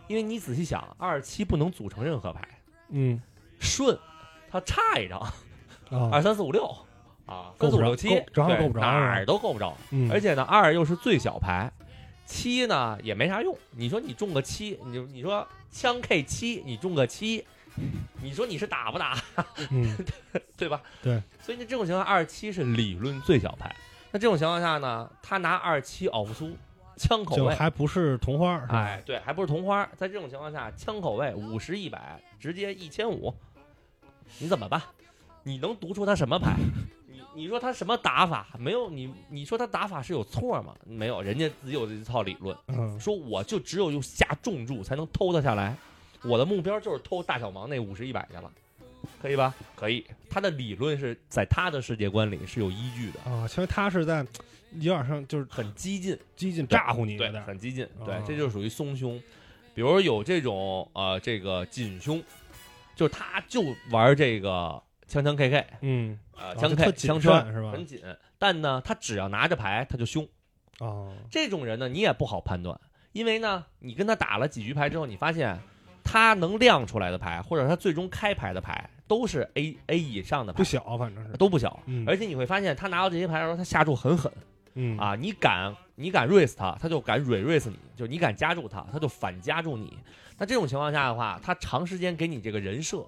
[0.09, 2.46] 因为你仔细想，二七不能组成任何牌。
[2.88, 3.20] 嗯
[3.59, 3.96] 顺，
[4.50, 5.20] 它差一张，
[5.90, 6.66] 啊，二三四五六
[7.26, 9.76] 啊，够不着三四五六七够，正好对够不着哪儿都够不着。
[9.90, 11.70] 嗯，而且呢，二又是最小牌，
[12.26, 13.57] 七呢也没啥用。
[13.70, 17.44] 你说你中个七，你就你说枪 K 七，你中个七，
[18.23, 19.16] 你说你是打不打，
[19.70, 19.96] 嗯
[20.56, 20.81] 对吧？
[21.02, 21.23] 对。
[21.40, 23.75] 所以呢，这种情况二七是理论最小牌。
[24.10, 26.56] 那这种情况下呢，他拿二七奥夫苏
[26.96, 29.88] 枪口就位，还不是同花，是哎，对，还不是同花。
[29.96, 33.35] 在这种情况下，枪口位五十一百，直接一千五，
[34.38, 34.81] 你怎么办？
[35.42, 36.54] 你能读出他什么牌？
[37.08, 38.46] 你你说他什么打法？
[38.58, 40.75] 没有你，你说他打法是有错吗？
[40.85, 45.75] 没有，人家自己有这一套理论，嗯说我就只有用下重注才能偷他下来，
[46.25, 48.50] 我的目标就是偷大小盲那五十一百去了，
[49.20, 49.54] 可以吧？
[49.75, 54.25] 可以，他的理论是在他的世界观里是有依据的，啊，其实他是在
[54.81, 56.18] 有点像就是很激进。
[56.37, 59.20] 激进咋呼你对很激进，对哦，这就属于松胸。
[59.75, 62.23] 比如有这种呃，这个紧胸，
[62.94, 68.00] 就是他就玩这个枪枪 KK，嗯呃，枪 K 谨枪穿慎是吧很紧，
[68.38, 70.29] 但呢，他只要拿着牌他就凶，
[70.79, 72.79] 哦，这种人呢，你也不好判断，
[73.12, 75.58] 因为呢，你跟他打了几局牌之后，你发现
[76.05, 81.79] 他能亮出来的牌，或者他最终开牌的牌，都是 A A 以上的牌，不小，反正是，都不小。
[81.87, 84.31] 嗯而且你会发现，他拿到这些牌的时候，他下注很狠
[84.75, 85.15] 嗯啊！
[85.15, 89.98] 你敢你敢 raise 他，他就敢 re raise 你，就你敢加注他，他就反加注你。
[90.38, 93.05] 那这种情况下的话，他长时间给你这个人设，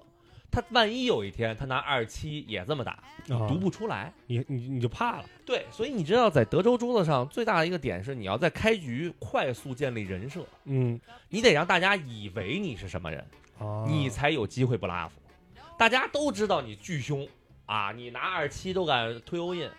[0.55, 4.13] 他万一有一天他拿二七也这么打，你读不出来。
[4.25, 10.97] 你你你就怕了，对，所以你知道，在德州桌子上最大的一个点是，你要在开局快速建立人设，嗯，
[11.27, 13.27] 你得让大家以为你是什么人，
[13.57, 15.19] 哦你才有机会不拉夫。
[15.77, 17.27] 大家都知道你巨凶
[17.65, 19.69] 啊，你拿二七都敢推欧印，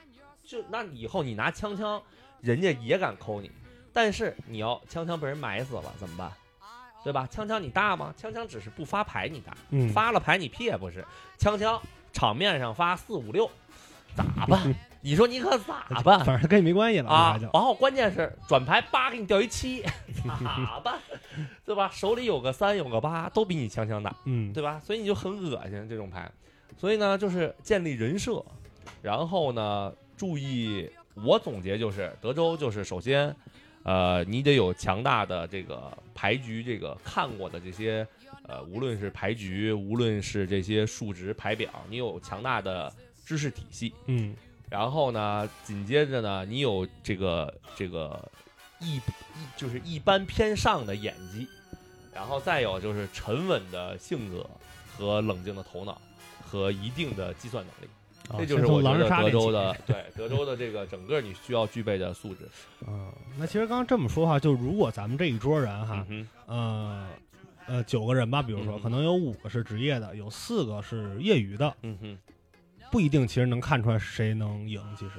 [0.44, 2.02] 就那以后你拿枪枪，
[2.42, 3.50] 人家也敢抠你。
[3.94, 6.30] 但是你要枪枪被人埋死了怎么办？
[7.06, 7.24] 对吧？
[7.30, 8.12] 枪枪你大吗？
[8.16, 11.04] 枪枪只是不发牌你大，嗯发了牌你屁也不是。
[11.38, 11.80] 枪枪
[12.12, 13.48] 场面上发四五六，
[14.16, 14.74] 咋办？
[15.02, 16.18] 你说你可咋办？
[16.24, 19.84] 反正跟你没关系了，啊然后关键是转牌八给你掉一七，
[20.26, 20.98] 咋办？
[21.64, 21.88] 对吧？
[21.92, 24.80] 手里有个三有个八，都比你枪枪大，嗯，对吧？
[24.82, 26.28] 所以你就很恶心这种牌。
[26.76, 28.44] 所以呢，就是建立人设，
[29.00, 33.34] 然后呢，注意，我总结就是德州就是首先，
[33.86, 38.04] 呃，你得有强大的这个牌局，这个看过的这些，
[38.48, 42.92] 呃，无论是牌局，无论是这些数值牌表，你有强大的
[43.24, 43.94] 知识体系。
[44.06, 44.34] 嗯
[44.68, 48.28] 然后呢，紧接着呢，你有这个这个
[48.80, 49.00] 一一
[49.56, 51.46] 就是一般偏上的演技，
[52.12, 54.44] 然后再有就是沉稳的性格
[54.96, 56.02] 和冷静的头脑
[56.42, 57.95] 和一定的计算能力，啊
[58.38, 62.48] 这就是我觉得人杀练起德州的对德州的这个整个你需要具备的素质。
[62.86, 67.08] 嗯，那其实刚刚这么说哈，就如果咱们这一桌人哈嗯，呃
[67.66, 72.18] 呃九个人吧，比如说嗯可能有五个是职业的，有四个是业余的，嗯哼，
[72.90, 74.82] 不一定其实能看出来谁能赢。
[74.98, 75.14] 其实，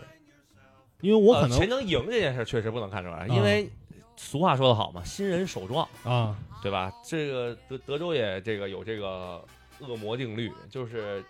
[1.02, 3.70] 因为我可能呃谁能赢这件事确实不能看出来，因为
[4.16, 5.88] 俗话说得好嘛，新人手壮。
[6.04, 6.92] 啊，对吧？
[7.06, 9.44] 这个德德州也这个有这个
[9.80, 11.24] 恶魔定律，就是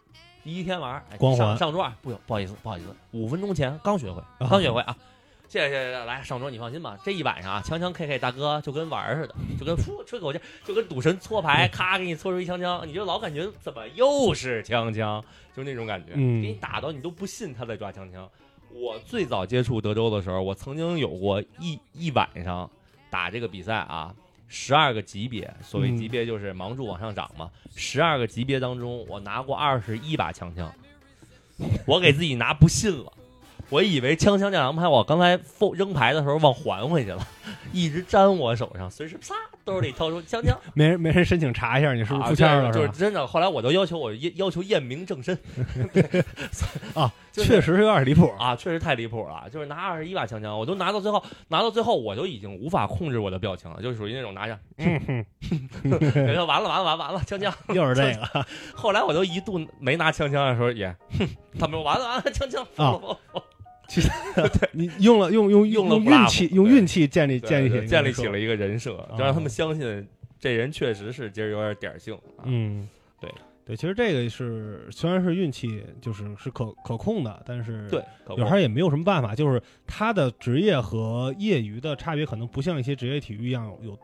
[0.48, 1.46] 第一天玩儿，哎光环。
[1.46, 4.48] 上上桌，不不好意思，不好意思，五分钟前刚学会，啊。
[4.50, 4.96] 刚学会啊。
[5.50, 15.22] 谢谢谢谢，来上桌你放心吧，这一晚上啊，枪枪 K K 大哥就跟玩儿似的，就跟噗吹口气，就跟赌神搓牌，咔给你搓出一枪枪，你就老感觉怎么又是枪枪，
[15.54, 16.42] 就那种感觉，嗯。
[16.42, 18.30] 给你打到你都不信他在抓枪枪。
[18.72, 22.70] 我最早接触德州的时候，我曾经有过一一晚上
[23.10, 24.16] 打这个比赛啊，
[24.48, 27.50] 十二个级别，所谓嗯级别就是盲注往上涨嘛。
[27.76, 30.74] 十二个级别当中，我拿过二十一把枪枪，
[31.86, 33.12] 我给自己拿不信了。
[33.70, 37.28] 我以为枪枪这两牌，我刚才放扔牌的时候忘还回去了，
[37.74, 39.36] 一直粘我手上，随时啪
[39.68, 42.72] 兜里掏出枪枪，没人没人申请查一下你是不是啊出签了，吧？
[42.72, 43.28] 就是真的。
[43.28, 45.38] 后来我都要求我要求验明正身
[46.96, 48.32] 啊，就是确实是有点离谱。
[48.40, 49.50] 啊，确实太离谱了。
[49.52, 55.26] 就是拿二十一把枪枪，我都拿到最后，拿到最后我就已经无法控制我的表情了，就属于那种拿着，嗯哼，
[56.48, 57.54] 完了完了完了完了，枪枪。
[57.76, 61.28] 又是这个后来我都一度没拿枪枪的时候也，哼，
[61.60, 63.18] 他们说完了完了，枪枪疯
[63.88, 64.02] 了
[64.36, 70.08] 疯了疯了你用了用用用了运气，用运气建立建立起建立起了了一个人设，就让他们相信
[70.40, 72.14] 这人确实是今儿有点点儿性。
[72.38, 72.88] 啊，嗯，
[73.20, 73.30] 对
[73.66, 83.98] 对，其实这个是虽然是运气，就是是可可控的，但是对，可有时候也没有什么办法，就是他的职业和业余的差别可能不像一些职业体育一样有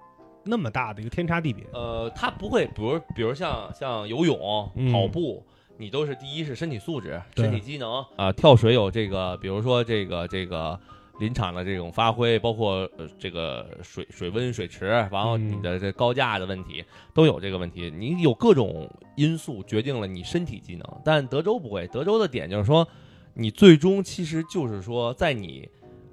[0.44, 1.64] 那么大的一个天差地别。
[1.72, 5.46] 呃，他不会，比如比如像像游泳、嗯跑步，
[5.78, 8.04] 你都是第一是身体素质、身体机能。
[8.16, 10.80] 啊、跳水有这个，比如说这个这个
[11.20, 22.88] 临场的这种发挥，包括呃这个水水温、水池，然后嗯你的这高架的问题都有这个问题，你有各种因素决定了你身体机能，但德州不会，德州的点就是说，
[23.34, 25.70] 你最终其实就是说在你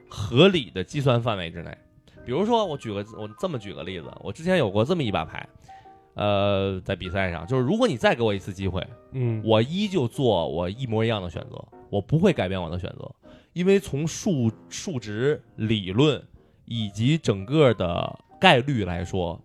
[0.08, 1.76] 合理的计算范围之内。
[2.22, 5.48] 比如说，我举个我这么举个例子，我之前有过这么一把牌，
[6.14, 13.10] 呃，在比赛上，就是如果你再给我一次机会，嗯，我依旧做我一模一样的选择，我不会改变我的选择，
[13.52, 16.22] 因为从数数值、理论
[16.64, 19.40] 以及整个的概率来说，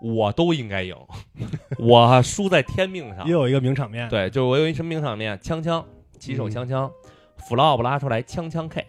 [0.00, 0.94] 我都应该赢，
[1.78, 3.32] 我输在天命上也。
[3.32, 4.08] 有一个名场面。
[4.08, 5.84] 对，就是我有一什么名场面，枪枪，
[6.18, 6.90] 起手枪枪
[7.48, 8.84] ，flop 拉出来枪枪 K，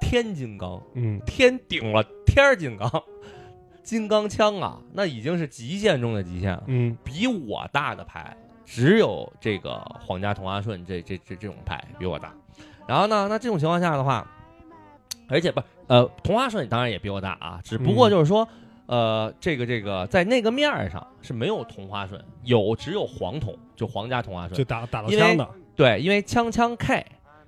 [0.00, 2.90] 天金刚，嗯，天顶了天儿金刚，
[3.86, 6.64] 金刚枪啊，那已经是极限中的极限了。
[6.66, 12.34] 嗯比我大的牌只有这个皇家同花顺这这这这种牌比我大。
[12.88, 14.28] 然后呢，那这种情况下的话，
[15.28, 18.46] 而且不呃，同花顺当然也比我大啊，只不过嗯就是说。
[18.88, 24.62] 呃，这个这个，在那个面儿上是没有同花顺，有只有黄铜，就皇家同花顺就。
[24.62, 25.48] 打打到枪的。
[25.74, 27.04] 对，因为枪枪 K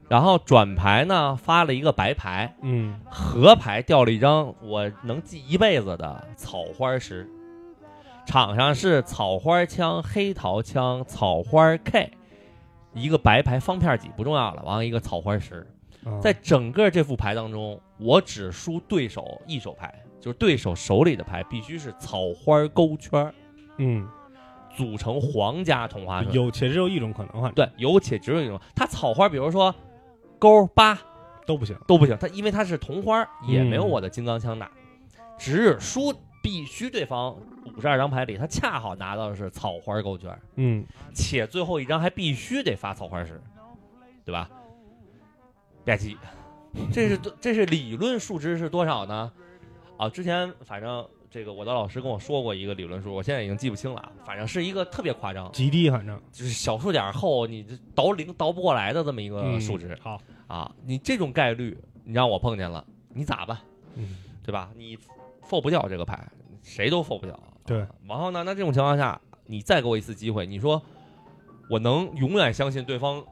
[0.09, 2.99] 然后转牌呢发了一个白牌，嗯。
[3.11, 7.29] 合牌掉了一张我能记一辈子的草花石，
[8.27, 12.11] 场上是草花枪、黑桃枪、草花 K，
[12.95, 15.67] 一个白牌方片几不重要了，完了一个草花石，
[16.05, 16.19] 啊。
[16.21, 23.35] 在整个这副牌当中，我只输对手一手牌，就是对手手里的牌必须是草花勾圈儿。
[23.77, 24.09] 嗯。
[24.77, 27.55] 组成皇家同花顺，有且只有一种可能，反正。
[27.55, 29.75] 对，有且只有一种，它草花，比如说
[30.39, 30.99] 勾八
[31.47, 31.77] 都不行。
[31.87, 34.71] 都不行，他因为他是同花，也没有嗯我的金刚枪大，
[35.39, 37.37] 只输必须对方
[37.77, 40.85] 五十二张牌里，他恰好拿到的是草花勾圈，嗯
[41.15, 43.41] 且最后一张还必须得发草花石，
[44.25, 44.49] 对吧？
[45.85, 46.17] 吧唧，
[46.93, 49.33] 这是多这是理论数值是多少呢？
[49.97, 60.71] 啊，之前反正这个我的老师跟我说过一个理论数，我现在已经记不清了啊，反正是一个特别夸张，极低，反正就是小数点后你这倒零倒不过来的这么一个嗯数值、好，啊！
[60.85, 63.59] 你这种概率，你让我碰见了，你咋办？
[63.97, 64.71] 嗯对吧？
[64.75, 64.97] 你
[65.43, 66.27] f 不掉这个牌，
[66.63, 67.39] 谁都 f 不掉。
[67.67, 70.81] 对啊然后呢，那这种情况下，你再给我一次机会，你说
[71.69, 73.23] 我能永远相信对方，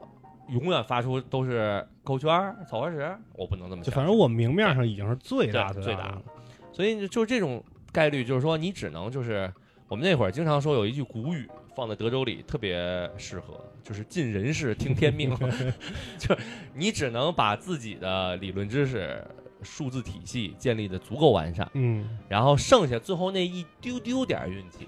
[0.48, 3.90] 永远发出都是勾圈儿、草花石，我不能这么想。
[3.90, 6.22] 就反正我明面上已经是最大对最大最大的，
[6.70, 7.64] 所以就就是这种
[7.96, 9.50] 概率，就是说你只能就是
[9.88, 15.34] 我们那会儿经常说有一句古语放在德州里特别适合，就是尽人事听天命，
[16.18, 16.38] 就是
[16.74, 19.26] 你只能把自己的理论知识、
[19.62, 24.86] 数字体系建立的足够完善，嗯，然后剩下最后那一丢丢点儿运气，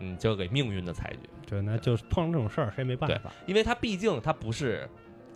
[0.00, 1.28] 嗯，交给命运的裁决。
[1.46, 3.32] 对，那就是碰上这种事儿，谁也没办法。
[3.46, 4.88] 因为它毕竟它不是，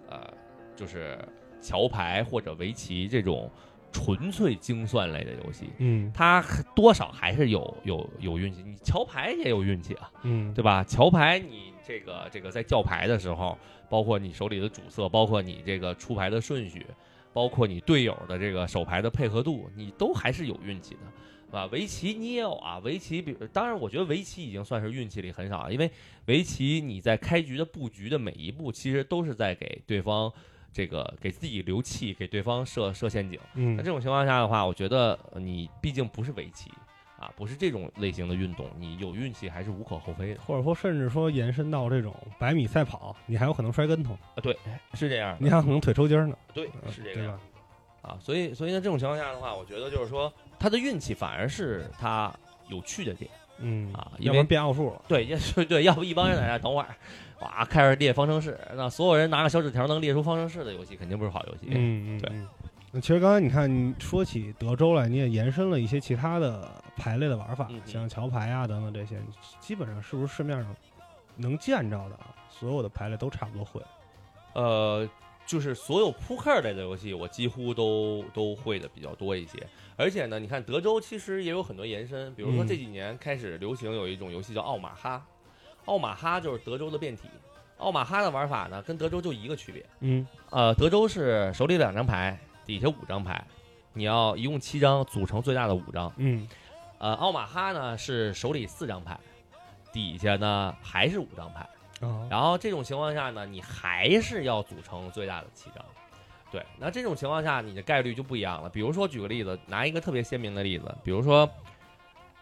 [0.09, 0.26] 呃，
[0.74, 1.16] 就是
[1.61, 3.50] 桥牌或者围棋这种
[3.97, 6.44] 纯粹精算类的游戏，嗯它
[6.74, 8.62] 多少还是有有有运气。
[8.62, 10.84] 你桥牌也有运气啊，嗯，对吧？
[10.84, 13.57] 桥牌你这个这个在叫牌的时候，
[13.88, 16.84] 包括你手里的主色，包括你这个出牌的顺序，
[17.32, 21.59] 包括你队友的这个手牌的配合度，你都还是有运气的。
[21.59, 25.90] 啊，围棋你也有啊，围棋比当然，我觉得围棋已经算是运气里很少了，因为
[26.26, 30.30] 围棋你在开局的布局的每一步，其实都是在给对方
[30.77, 33.41] 这个给自己留气，给对方设设陷阱。
[33.55, 36.70] 那嗯这种情况下的话，我觉得呃你毕竟不是围棋
[37.18, 44.37] 啊，不是这种类型的运动，你有运气还是无可厚非的或者说甚至说延伸到这种百米赛跑，你还有可能摔跟头，啊。
[44.43, 44.55] 对，
[44.93, 47.41] 是这样，你还有可能腿抽筋儿呢，对，是这个样？
[48.03, 48.18] 啊。
[48.20, 52.31] 所以，所以呢，这种情况下的话，我觉得就是说，他的运气反而是他
[52.68, 53.31] 有趣的点。
[53.59, 55.01] 嗯啊要不然变奥数了。
[55.09, 56.95] 对，要对 对，要不一帮人在那 等会儿，
[57.41, 61.66] 哇，开始列方程式，那所有人拿个小纸条能列出方程式的游戏，肯定不是好游戏。
[61.70, 66.66] 嗯嗯，对其实刚才你看，你说起德州来，你也延伸了一些其他的
[66.97, 69.20] 牌类的玩法像桥牌啊等等这些，
[69.61, 70.74] 基本上是不是市面上
[71.37, 73.82] 能见着的啊，所有的牌类都差不多会？
[74.55, 75.07] 呃，
[75.45, 79.62] 就是所有扑克类的游戏，我几乎都都会的比较多一些。
[79.97, 85.22] 而且呢，你看德州其实也有很多延伸，比如说嗯这几年开始流行有一种游戏叫奥马哈，
[85.87, 87.22] 奥马哈就是德州的变体。
[87.78, 93.45] 奥马哈的玩法呢，跟德州就一个区别，嗯呃，德州是手里两张牌，底下五张牌，
[93.93, 96.11] 你要一共七张组成最大的五张。
[96.16, 96.49] 嗯
[96.99, 99.18] 呃，奥马哈呢是手里四张牌，
[99.93, 101.61] 底下呢还是五张牌。
[102.01, 105.84] 啊然后这种情况下呢，你还是要组成最大的七张。
[106.51, 108.70] 对，那这种情况下，你的概率就不一样了。
[108.70, 111.47] 比如说，举个例子，拿一个特别鲜明的例子，比如说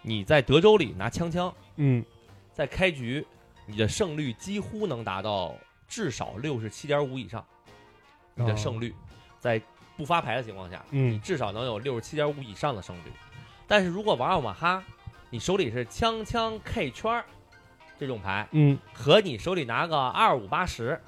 [0.02, 2.04] 你在德州里拿枪枪，嗯
[2.52, 3.26] 在开局，
[3.66, 5.54] 你的胜率几乎能达到
[5.88, 7.44] 至少六十七点五以上，
[8.34, 8.94] 你的胜率
[9.38, 9.60] 在
[9.96, 13.12] 不发牌的情况下，嗯至少能有六十七点五以上的胜率。
[13.66, 14.82] 但是如果玩奥马哈，
[15.30, 17.24] 你手里是枪枪 K 圈儿
[17.98, 21.00] 这种牌，嗯和你手里拿个二五八十，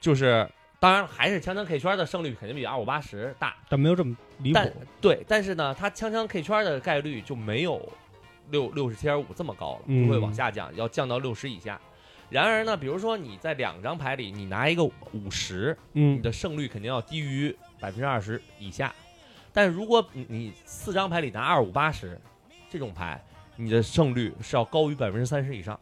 [0.00, 4.72] 就是当然还是枪枪 K 圈的胜率肯定比二五八十大，但没有这么离谱但。
[5.00, 7.86] 对，但是呢，它枪枪 K 圈的概率就没有
[8.50, 11.80] 六六十七点五这么高了，嗯就会往下降，要降到六十以下。
[12.30, 18.94] 然而呢，比如说你在两张牌里，你拿一个五十，你嗯的胜率肯定要低于百分之二十以下。
[19.52, 22.20] 但如果你你四张牌里拿二五八十
[22.68, 23.18] 这种牌，
[23.56, 25.78] 你的胜率是要高于百分之三十以上。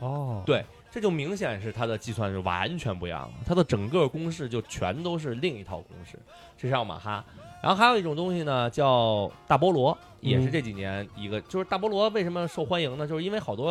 [0.00, 6.18] 哦，对这就明显是它的计算是完全不一样了，它的整个公式就全都是另一套公式。
[6.58, 7.24] 这是奥马哈，
[7.64, 13.06] 然后还有一种东西呢叫大菠萝，也是嗯这几年一个，就是大菠萝为什么受欢迎呢？
[13.06, 13.70] 就是因为好多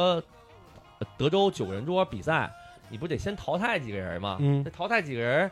[0.98, 2.52] 呃德州九人桌比赛，
[2.89, 4.38] 你不得先淘汰几个人吗？
[4.39, 5.52] 嗯这淘汰几个人，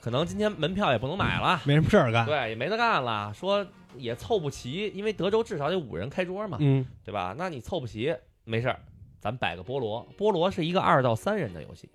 [0.00, 1.60] 可能今天门票也不能买了。
[1.64, 2.24] 没什么事儿干。
[2.24, 3.66] 对，也没得干了，说
[3.96, 7.34] 也凑不齐，因为德州至少得五人开桌嘛，嗯对吧？
[7.36, 8.14] 那你凑不齐，
[8.44, 8.78] 没事儿，
[9.18, 10.06] 咱摆个菠萝。
[10.16, 11.90] 菠萝是一个二到三人的游戏，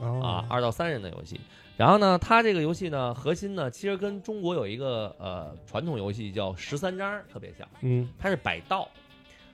[0.00, 0.20] 哦。
[0.22, 1.40] 啊，二到三人的游戏。
[1.76, 8.08] 然后呢，它这个游戏呢，核心呢，其实跟中国有一个呃传统游戏叫十三张特别像，嗯。
[8.18, 8.88] 它是摆道，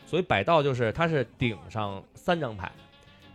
[0.07, 2.70] 所以摆道就是它是顶上三张牌，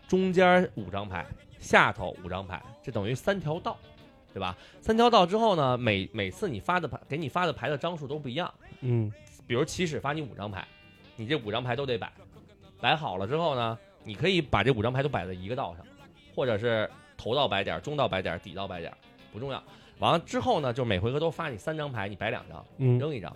[0.07, 1.25] 中间五张牌，
[1.59, 3.77] 下头五张牌，这等于三条道，
[4.33, 4.55] 对吧？
[4.79, 9.11] 三条道之后呢，每每次你发的牌给你发的牌的张数都不一样，嗯
[9.45, 10.65] 比如起始发你五张牌，
[11.17, 12.09] 你这五张牌都得摆，
[12.79, 15.85] 摆好了之后呢，你可以把这五张牌都摆在一个道上，
[16.38, 18.97] 或者是头到白点儿，中到白点儿，底到白点儿，
[19.33, 19.61] 不重要。
[19.97, 23.35] 完了之后呢，就每回合都发你三张牌，你摆两张，嗯扔一张。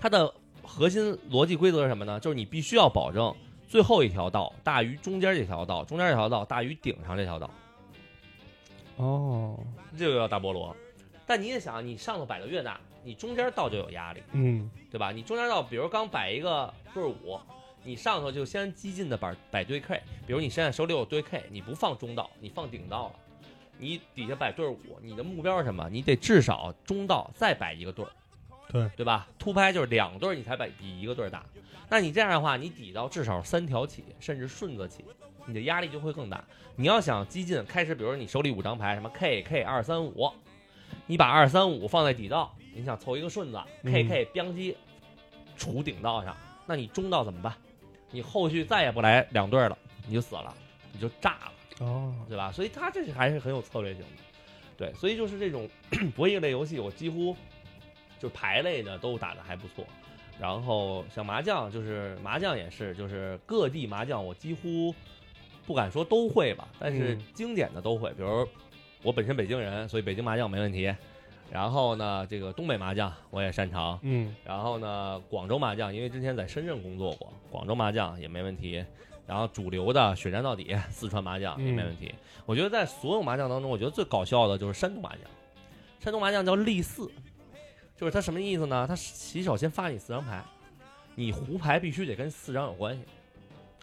[0.00, 2.18] 它的核心逻辑规则是什么呢？
[2.18, 3.30] 就是你必须要保证
[3.68, 7.50] 最后一条道大于中间这条道，中间这条道大于顶上这条道，
[8.96, 9.58] 哦
[9.98, 10.74] 这个叫大菠萝。
[11.26, 14.22] 但你也想，你上头摆的越大，你中间道就有压力。
[14.32, 15.12] 嗯对吧？
[15.12, 17.38] 你中间道，比如刚摆一个对五，
[17.86, 23.14] 你上头就先激进的摆摆对 K，比如你现在手里有对 K，你不放中道，你放顶道了，
[23.78, 25.88] 你底下摆对五，你的目标是什么？
[25.88, 28.10] 你得至少中道再摆一个对儿，
[28.68, 29.28] 对对吧？
[29.38, 31.46] 突拍就是两对儿你才摆比一个对儿大，
[31.88, 35.04] 那你这样的话，你底道至少三条起，甚至顺子起，
[35.46, 36.44] 你的压力就会更大。
[36.74, 40.28] 你要想激进，开始比如说你手里五张牌，什么 K K 二三五，
[41.06, 44.76] 你把二三五放在底道，你想凑一个顺子，K 嗯 K 标击
[45.56, 47.54] 杵顶道上，那你中道怎么办？
[48.16, 50.54] 你后续再也不来两对儿了，你就死了，
[50.90, 52.50] 你就炸了，哦对吧？
[52.50, 54.06] 所以他这是还是很有策略性的，
[54.74, 55.68] 对，所以就是这种
[56.16, 57.36] 博弈类游戏，我几乎
[58.18, 59.84] 就牌类的都打的还不错。
[60.40, 64.94] 然后像麻将，就是麻将也是，就是各地麻将我几乎
[65.66, 68.08] 不敢说都会吧，但是嗯经典的都会。
[68.14, 68.48] 比如
[69.02, 70.90] 我本身北京人，所以北京麻将没问题。
[71.50, 73.98] 然后呢，这个东北麻将我也擅长。
[74.02, 78.84] 嗯然后呢，广州麻将，因为之前在深圳工作过，广州麻将也没问题。
[79.26, 82.14] 然后主流的血战到底， 四川麻将也没问题。
[82.44, 85.20] 我觉得在所有麻将当中，我觉得最搞笑的就是山东麻将。
[85.98, 87.10] 山东麻将叫立四，
[87.96, 88.86] 就是它什么意思呢？
[88.86, 90.44] 它起手先发你四张牌，
[91.16, 93.02] 你胡牌必须得跟四张有关系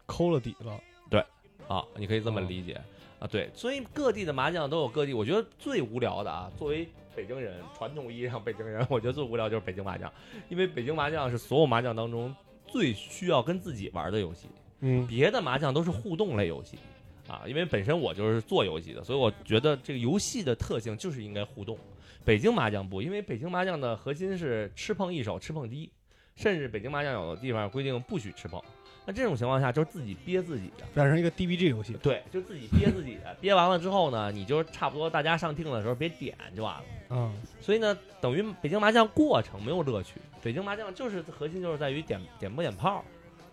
[0.06, 1.20] 抠了底了对
[1.68, 2.80] 啊，你可以这么理解、
[3.20, 3.28] 啊。
[3.28, 10.12] 对，所以各地的麻将都有各地，我觉得最无聊的啊，作为北京人，传统意义上北京人， 我觉得最无聊就是北京麻将，
[10.50, 12.36] 因为北京麻将是所有麻将当中
[12.68, 14.48] 最需要跟自己玩的游戏，
[14.82, 16.78] 嗯别的麻将都是互动类游戏。
[17.26, 21.78] 啊，因为本身我就是做游戏的，所以我觉得这个游戏的特性就是应该互动。
[22.26, 25.90] 北京麻将不，因为北京麻将的核心是吃碰一手，吃碰低，
[26.36, 28.62] 甚至北京麻将有的地方规定不许吃碰。
[29.06, 36.84] 那这种情况下，就是自己憋自己的，变成一个 DBG 游戏对，就自己憋自己的，憋完了之后呢，你就差不多大家上听的时候别点就完了。
[37.10, 43.04] 嗯所以呢，等于北京麻将过程没有乐趣，北京麻将就是核心就是在于点点不点炮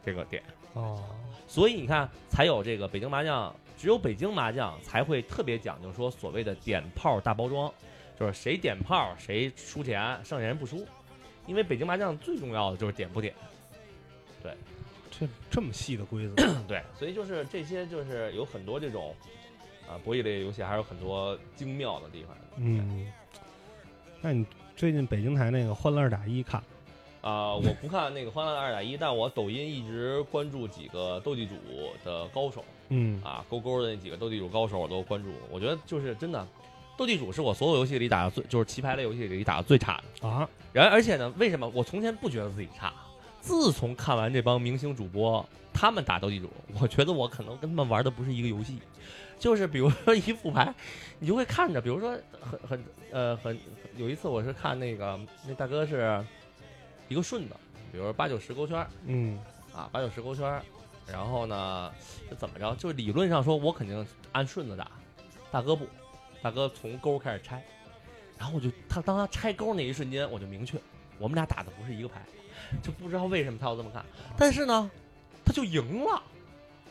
[0.04, 0.42] 这个点。
[0.74, 1.04] 哦
[1.46, 7.72] 所以你看，才有这个北京麻将，只有北京麻将才会特别讲究说所谓的点炮大包装，
[8.18, 10.86] 就是谁点炮谁输钱，剩下人不输。
[11.46, 13.34] 因为北京麻将最重要的就是点不点，
[15.20, 16.34] 这这么细的规则
[16.66, 19.14] 对，所以就是这些就是有很多这种
[19.86, 22.34] 啊博弈类游戏，还有很多精妙的地方。
[22.56, 23.06] 嗯，
[24.22, 26.62] 那你最近北京台那个《欢乐二打一》看
[27.20, 31.54] 啊、我不看那个《欢乐二打一》，但我抖音一直关注几个斗地主
[32.02, 35.28] 的高手嗯啊，勾勾的那几个斗地主高手我都关注。
[35.50, 36.48] 我觉得就是真的，
[36.96, 40.26] 斗地主是我所有游戏里打的最，就是棋牌类游戏里打的最差的。
[40.26, 42.90] 啊然而且呢，为什么我从前不觉得自己差？
[43.40, 48.78] 自从看完这帮明星主播他们打斗地主， 我觉得我可能跟他们玩的不是一个游戏。
[49.38, 50.74] 就是比如说一副牌，
[51.18, 52.10] 你就会看着，比如说
[52.40, 53.58] 很很呃很
[53.96, 55.18] 有一次我是看那个
[55.48, 56.22] 那大哥是
[57.08, 57.54] 一个顺子，
[57.90, 59.38] 比如说八九十勾圈儿嗯
[59.74, 60.62] 啊，八九十勾圈儿，
[61.06, 61.90] 然后呢
[62.28, 62.74] 这怎么着？
[62.74, 64.90] 就理论上说我肯定按顺子打，
[65.50, 65.86] 大哥不，
[66.42, 67.64] 大哥从勾开始拆，
[68.38, 70.78] 然后我就他当他拆勾那一瞬间，我就明确
[71.18, 72.20] 我们俩打的不是一个牌，
[72.82, 74.04] 就不知道为什么他要这么看，
[74.36, 74.90] 但是呢，
[75.44, 76.22] 他就赢了。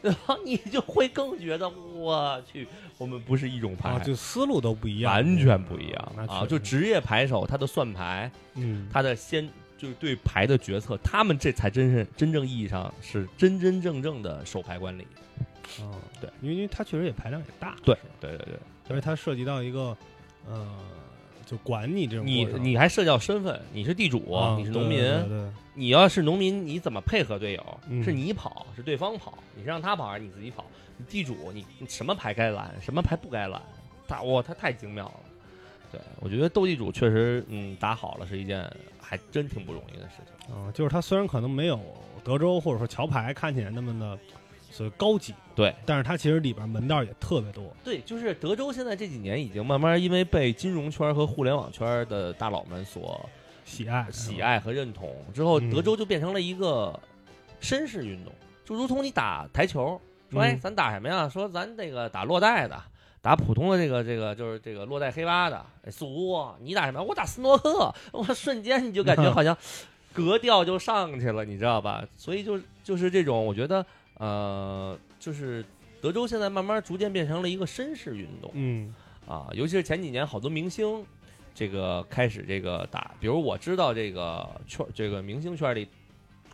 [0.01, 2.65] 然后你就会更觉得我去，
[2.97, 6.23] 我们不是一种牌，啊，就思路都不一样，完全不一样啊！
[6.25, 9.45] 那就职业牌手，他的算牌，嗯他的先
[9.77, 15.05] 就是对牌的决策，他们这才真是真正意义上是真真正正的手牌管理。
[15.81, 19.97] 哦对，因为因为他确实也排量也大，对对对对，而且它涉及到一个
[20.47, 20.65] 呃，
[21.49, 27.79] 就管你这种你过程你还涉及到身份，你是地主，啊你是农民，对对对你要是农民，你怎么配合队友？
[27.89, 30.63] 嗯是你跑，是对方跑，你是让他跑还是你自己跑？
[30.97, 33.59] 你地主，你你什么牌该拦，什么牌不该拦？
[34.07, 35.13] 他哇，他太精妙了。
[35.91, 38.71] 对，我觉得斗地主确实，嗯，打好了是一件
[39.01, 40.55] 还真挺不容易的事情。
[40.55, 41.79] 嗯，就是他虽然可能没有
[42.23, 44.19] 德州或者说桥牌看起来那么的
[44.71, 47.63] 所谓高级，对，但是它其实里边门道也特别多。
[47.83, 53.27] 对，就是德州现在这几年已经慢慢因为被金融圈和互联网圈的大佬们所
[53.65, 56.97] 喜爱喜，爱和认同之后，嗯德州就变成了一个
[57.61, 58.33] 绅士运动，
[58.65, 59.99] 就如同你打台球，
[60.31, 61.27] 说哎，嗯咱打什么呀？
[61.27, 62.81] 说咱这个打落袋的，
[63.21, 67.01] 打普通的这个这个就是这个落袋黑八的哎俗，你打什么？
[67.03, 69.55] 我打斯诺克， 我瞬间你就感觉 好像
[70.13, 72.03] 格调就上去了，你知道吧？
[72.17, 73.85] 所以就就是这种，我觉得
[74.19, 75.65] 呃，就是
[75.99, 78.51] 德州现在慢慢逐渐变成了一个绅士运动。
[78.53, 78.93] 嗯
[79.27, 81.05] 啊，尤其是前几年好多明星，
[81.53, 85.87] 这个开始这个打，比如我知道这个圈这个明星圈里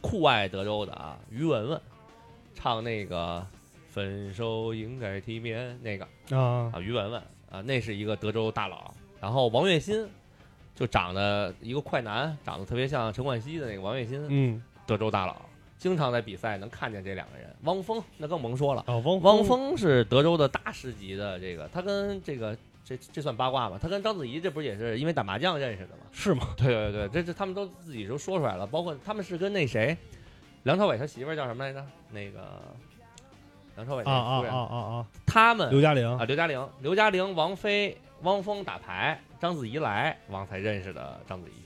[0.01, 1.81] 酷爱德州的啊，于文文
[2.53, 3.45] 唱那个
[3.87, 6.05] 分手应该体面那个
[6.37, 8.93] 啊啊，于文文啊，那是一个德州大佬。
[9.21, 10.07] 然后王栎鑫
[10.75, 15.41] 就长得一个快男，长得特别像陈冠希的那个王栎鑫，嗯德州大佬，
[15.77, 17.53] 经常在比赛能看见这两个人。
[17.63, 18.83] 汪峰那更甭说了。
[18.87, 23.79] 哦，汪汪峰是德州的大师级的，这个他跟这个这这算八卦吗？
[23.81, 26.03] 他跟章子怡这不是也是因为打麻将认识的吗？
[26.11, 26.47] 是吗？
[26.57, 29.97] 对对对，这这他们都自己都说出来了，包括他们是跟那谁，
[30.63, 31.85] 梁朝伟他媳妇儿叫什么来着？
[32.11, 32.61] 那个
[33.75, 35.05] 梁朝伟啊啊啊啊啊！
[35.25, 41.61] 他们刘嘉玲啊，刘嘉玲、刘嘉玲、王菲、汪峰打牌，章子怡来，王才认识的章子怡，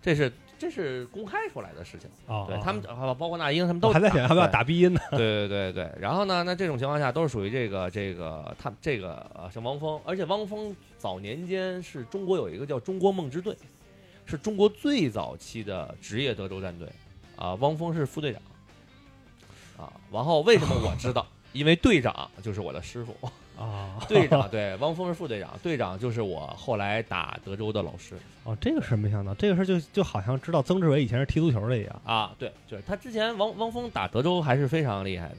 [0.00, 2.10] 这是这是公开出来的事情。
[2.26, 2.82] 啊，啊对他们，
[3.16, 5.00] 包括那英，他们都我还在想要不要打鼻音呢？
[5.12, 13.56] 对对对对，然后呢，那这种情况下都是属于这个这个他这个呃像汪峰，而且汪峰早年间是中国有一个叫中国梦之队，
[14.26, 16.88] 是中国最早期的职业德州战队，
[17.36, 18.42] 啊，汪峰是副队长，
[19.86, 21.26] 啊，然后为什么我知道？
[21.54, 23.16] 因为队长就是我的师傅，
[23.58, 32.02] 啊，队长 对，汪峰是副队长，队长就是我后来打德州的老师哦，这个事儿没想到，这个事儿就就好像知道曾志伟以前是踢足球的一样。
[32.04, 35.36] 啊，对，就是他之前汪汪峰打德州还是非常厉害的。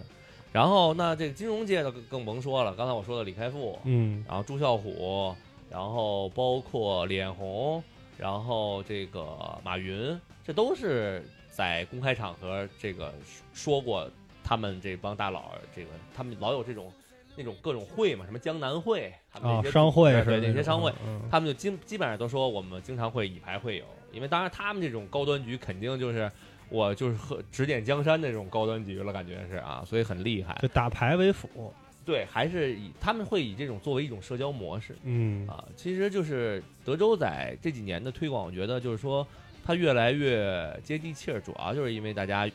[0.52, 5.34] 然后那这个金融界的更更甭说了，刚才我说的李开复，嗯然后朱啸虎，
[5.70, 7.82] 然后包括李彦宏，
[8.18, 13.14] 然后这个马云，这都是在公开场合这个
[13.54, 14.10] 说过，
[14.44, 16.92] 他们这帮大佬，这个他们老有这种
[17.40, 26.30] 那种各种会嘛，什么江南会，他们啊那，些商会对是种对那些商会，，嗯他们就基基本上都说我们经常会以牌会友，因为当然他们这种高端局肯定就是
[26.70, 30.68] 我就是和指点江山那种高端局了，感觉是啊，所以很厉害就。
[30.68, 31.74] 打牌为辅。
[32.06, 35.64] 对，还是以他们会以这种作为一种社交模式嗯啊。
[35.76, 39.26] 其实就是德州仔这几年的推广，我觉得就是说
[39.64, 42.50] 它越来越接地气儿，主要就是因为大家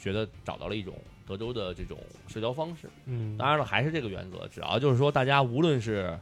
[0.00, 0.94] 觉得找到了一种
[1.28, 2.88] 德州的这种社交方式。
[3.04, 6.18] 嗯，当然了，还是这个原则，只要就是说大家无论是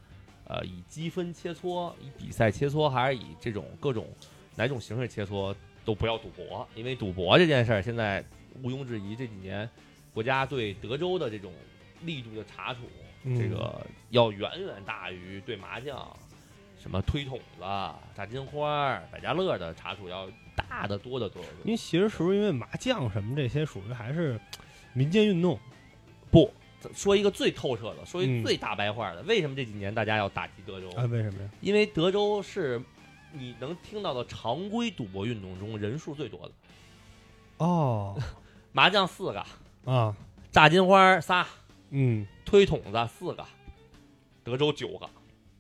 [0.49, 4.09] 呃以积分切磋、以比赛切磋，还是以这种各种
[4.57, 5.55] 哪种形式切磋，
[5.85, 8.25] 都不要赌博，因为赌博这件事儿现在
[8.63, 9.69] 毋庸置疑，这几年
[10.13, 11.53] 国家对德州的这种
[12.03, 12.81] 力度的查处，
[13.23, 13.81] 嗯这个
[14.11, 16.05] 要远远大于对麻将。
[16.79, 17.63] 什么推筒子、
[18.15, 21.61] 炸金花、百家乐的查处要大得多得多得多。
[21.65, 24.39] 因为其实是不是因为麻将什么这些属于还是
[24.97, 25.59] 民间运动？
[26.31, 26.51] 不
[26.95, 30.89] 说一个最透彻的，说一最大白话的，为什么这几年大家要打击德州？
[30.97, 31.05] 啊？
[31.05, 31.51] 为什么呀？
[31.61, 32.81] 因为德州是
[33.33, 36.55] 你能听到的常规赌博运动中人数最多的，
[37.59, 38.19] 哦。
[38.73, 39.43] 麻将四个，
[39.91, 40.15] 啊，
[40.51, 41.47] 炸金花仨，
[41.89, 43.43] 嗯，推筒子四个，
[44.45, 45.09] 德州九个，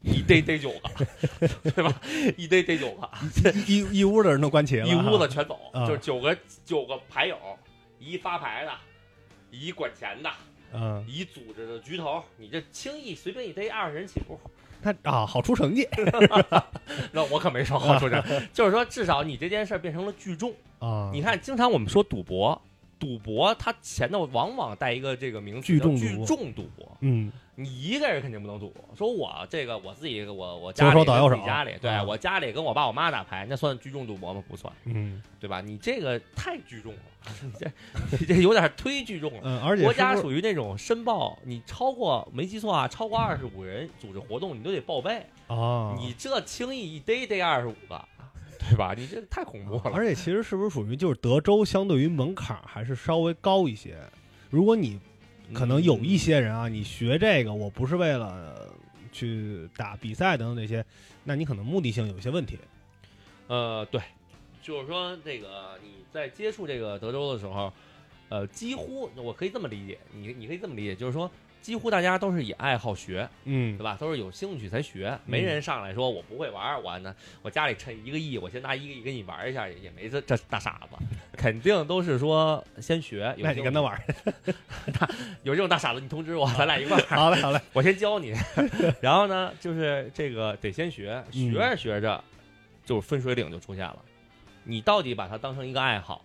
[0.03, 1.07] 一逮逮九个，
[1.71, 1.99] 对吧？
[2.37, 3.11] 一逮逮九个，
[3.67, 5.87] 一一一屋的人都关齐了，一屋子全走，啊。
[5.87, 7.39] 就是九个九个牌友，
[7.99, 8.73] 一发牌的，
[9.51, 10.31] 一管钱的，
[10.73, 14.39] 嗯，以组织的局头，你这轻易随便一逮二十人起步。
[14.83, 15.89] 他啊，好出成绩
[17.13, 20.55] 那我可没说好出成绩， 就是说至少你这件事变成了聚众。
[20.79, 21.11] 啊！
[21.13, 22.61] 你看，经常我们说赌博，
[22.99, 26.97] 赌博它前头往往带一个这个名词聚众叫聚众赌博。
[27.01, 34.45] 嗯你一个人肯定不能赌，说我这个我自己我我家里跟手倒右手自己家里，对啊我家里跟我爸我妈打牌，那算聚众赌博吗？
[34.47, 35.63] 不算，嗯对吧？
[35.63, 36.99] 你这个太聚众了，
[37.43, 37.73] 你这
[38.19, 39.41] 你这有点忒聚众了。
[39.43, 45.25] 嗯，而且国家属于那种申报，你超过没记错啊，超过二十五人组织活动，你都得报备。
[45.47, 48.05] 啊，你这轻易一逮逮二十五个，
[48.69, 48.95] 对吧？
[48.97, 49.93] 你这太恐怖了。
[49.95, 53.99] 而且其实是不是属于就是德州相对于门槛还是稍微高一些？
[54.51, 54.99] 如果你
[55.53, 58.69] 可能有一些人啊，你学这个，我不是为了呃
[59.13, 60.85] 去打比赛等等这些，
[61.25, 62.59] 那你可能目的性有些问题。
[63.47, 64.01] 呃，对，
[64.61, 67.73] 就是说这个你在接触这个德州的时候，
[68.29, 71.31] 呃，几乎我可以这么理解，你你可以这么理解，就是说
[71.67, 73.97] 几乎大家都是以爱好学，嗯对吧？
[73.99, 77.13] 都是有兴趣才学，没人上来说我不会玩，我呢
[77.43, 80.97] 我家里趁一个亿，我先拿一个亿跟你玩一下，也没这这大傻子，
[81.37, 83.35] 肯定都是说先学。
[83.37, 84.01] 有那你跟他玩儿，
[85.43, 88.33] 有这种大傻子，你通知我，咱俩一块儿，好嘞好嘞， 我先教你。
[89.01, 92.23] 然后呢，就是这个得先学，嗯学着学着，
[92.85, 93.99] 就是分水岭就出现了。
[94.63, 96.25] 你到底把它当成一个爱好，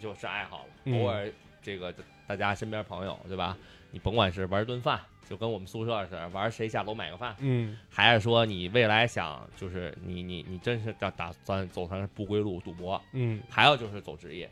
[0.00, 0.64] 就是爱好了。
[0.84, 1.30] 嗯偶尔
[1.60, 1.92] 这个
[2.26, 3.54] 大家身边朋友对吧？
[3.90, 7.76] 你甭管是玩顿饭，就跟我们宿舍似的，玩谁下楼买个饭，嗯。
[7.88, 13.40] 还是说你未来想就是你你你真是打打算走上不归路赌博，嗯。
[13.48, 14.50] 还有就是走职业，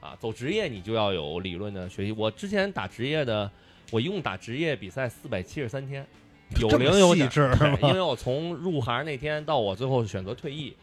[0.00, 2.12] 啊，走职业你就要有理论的学习。
[2.12, 3.50] 我之前打职业的，
[3.90, 6.06] 我一共打职业比赛四百七十三天，
[6.60, 7.50] 有零有整，细致
[7.82, 10.74] 因为我从入行那天到我最后选择退役，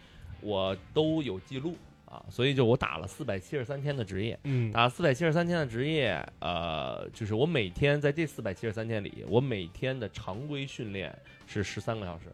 [0.42, 1.76] 我都有记录
[2.12, 4.38] 啊，所以就我打了四百七十三天的职业。
[4.44, 12.26] 嗯打四百七十三天的职业，呃，就是我每天在这四百七十三天里，我每天的常规训练是十三个小时，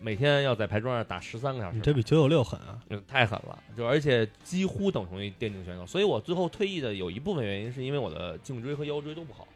[0.00, 1.76] 每天要在牌桌上打十三个小时。
[1.76, 9.46] 你这比九九六狠啊，嗯，太狠了，就而且几乎等同于电竞选手，所以我最后退役的有一部分原因是因为我的颈椎和腰椎都不好，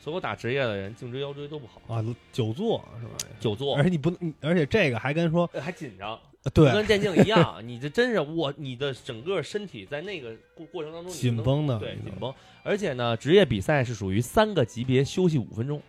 [0.00, 2.02] 所以我打职业的人颈椎腰椎都不好，啊，
[2.32, 3.12] 久坐是吧？
[3.38, 6.20] 久坐而且你不能，而且这个还跟说，呃还紧张，呃
[6.52, 12.32] 对，跟电竞一样，你这真是我你的整个身体在那个过过程当中紧绷的，对紧绷，
[12.62, 15.80] 而且呢，职业比赛是属于三个级别休息五分钟，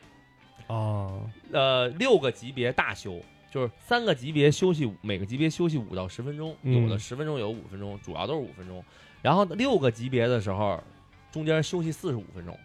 [0.67, 1.19] 啊，
[1.51, 8.81] 呃，六个级别大休，就是三个级别休息，每个级别休息五到十分钟，嗯有的十分钟，有五分钟，主要都是五分钟。
[9.21, 10.81] 然后六个级别的时候，
[11.33, 12.57] 中间休息四十五分钟，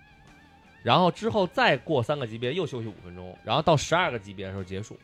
[0.85, 4.97] 然后之后再过三个级别又休息五分钟，然后到十二个级别的时候结束。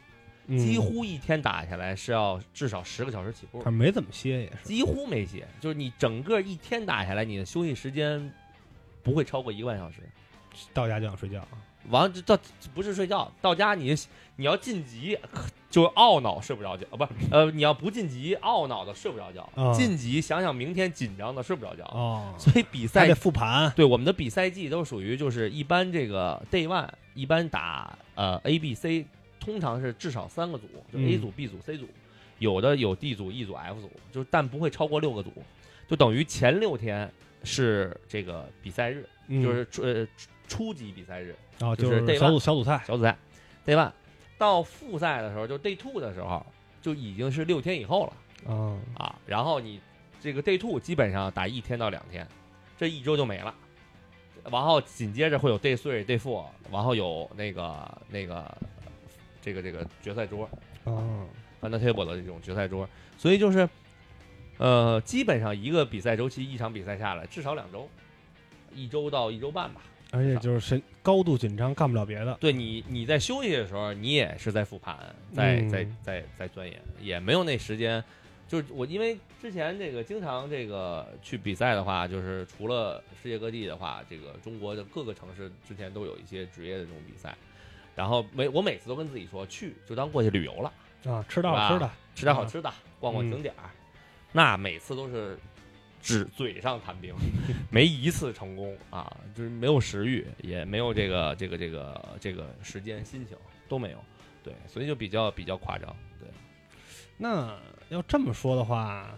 [0.47, 0.59] 嗯。
[0.59, 3.63] 几乎一天打下来是要至少十个小时起步。
[3.63, 8.33] 他，没怎么歇也是，几乎没歇，就是你整个一天打下来，你的休息时间
[9.03, 9.99] 不会超过一个半小时。
[10.73, 11.47] 到家就想睡觉，
[11.91, 12.43] 完了，这到
[12.75, 13.95] 不是睡觉，到家你
[14.37, 15.19] 你要晋级，
[15.69, 19.75] 就懊恼睡不着觉，啊，不是， 呃，你要不晋级，懊恼的睡不着觉；啊。
[19.75, 21.85] 晋级，想想明天紧张的睡不着觉。
[21.93, 29.05] 哦，所以比赛复盘，对我们的比赛季都属于就是一般这个 day one 一般打呃 A B C，
[29.47, 31.87] 通常是至少三个组，就 A 嗯组、B 组、C 组，
[32.41, 35.33] 有的有 D 组、E 组、F 组，就但不会超过六个组，
[35.87, 37.09] 就等于前六天
[37.45, 41.37] 是这个比赛日，嗯就是初呃初初级比赛日。
[41.61, 43.17] 然后就是 day 小组小组赛，小组赛
[43.65, 43.93] ，day one，
[44.37, 46.45] 到复赛的时候，就 day two 的时候，
[46.83, 48.13] 就已经是六天以后了
[48.49, 49.17] 嗯，啊。
[49.25, 49.81] 然后你
[50.21, 52.27] 这个 day two 基本上打一天到两天，
[52.77, 53.55] 这一周就没了。
[54.51, 58.57] 然后紧接着会有 day three、day four，然后有那个那个
[59.47, 60.51] 这个这个决赛桌
[60.83, 61.25] 哦
[61.61, 63.69] ，f u n table 的这种决赛桌，所以就是
[64.59, 67.89] 呃，基本上一个比赛周期，一场比赛下来至少两周，
[68.75, 69.81] 一周到一周半吧。
[70.11, 74.99] 而且就是神高度紧张，干不了别的，对你，你在休息的时候，你也是在复盘，
[75.33, 78.03] 在嗯在在在钻研，也没有那时间。
[78.49, 87.37] 就是我，因为之前这个经常这个去比赛的话，就是除了世界各地的话，这个中国的各个城市之前都有一些职业的这种比赛。
[87.97, 90.73] 然后每我每次都跟自己说，去就当过去旅游了，
[91.11, 93.71] 啊，吃到好吃的，吃点好吃的，逛逛嗯景点儿。
[94.33, 95.39] 那每次都是
[96.03, 97.15] 只嘴上谈兵，
[97.73, 103.37] 没一次成功啊，就是没有食欲，也没有这个这个这个这个时间心情
[103.67, 103.99] 都没有，
[104.45, 106.29] 对，所以就比较比较夸张，对，
[107.17, 109.09] 那要这么说的话，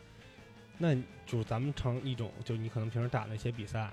[0.79, 0.95] 那
[1.27, 3.91] 就是咱们成一种，就你可能平时打那些比赛，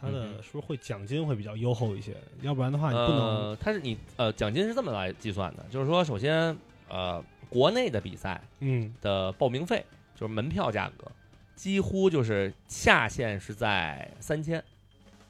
[0.00, 2.16] 它的是不是会奖金会比较优厚一些？
[2.42, 6.56] 要不然的话，你不能呃，它是你呃奖金是这么来计算的，就是说首先
[6.88, 8.94] 呃国内的比赛嗯。
[9.00, 9.84] 的报名费
[10.14, 11.10] 就是门票价格，
[11.54, 14.62] 几乎就是下限是在三千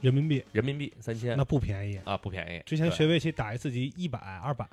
[0.01, 1.37] 人民币，人民币，三千。
[1.37, 1.99] 那不便宜。
[2.05, 4.67] 啊不便宜，之前学围棋打一次级一百二百，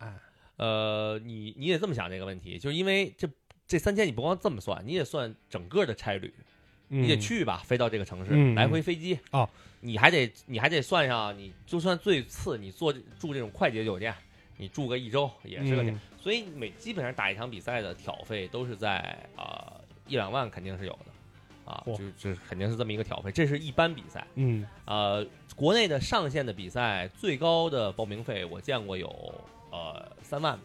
[0.57, 3.27] 呃，你你也这么想这个问题，就是因为这
[3.67, 6.33] 这三千你不光这么算，你也算整个的差旅，
[6.89, 9.49] 你你得去吧，飞到这个城市，嗯来回飞机哦，
[9.85, 14.13] 你还得你还得算上，你就算最次，你做住这种快捷酒店，
[14.57, 24.25] 你住个一周也是个钱，嗯所以每基本上打一场比赛的挑费都是在呃一两万肯定是有的，啊，嚯就就肯定是这么一个挑费，这是一般比赛。
[24.33, 25.23] 嗯呃，
[25.55, 29.07] 国内的上线的比赛最高的报名费我见过有
[29.71, 30.59] 呃三万，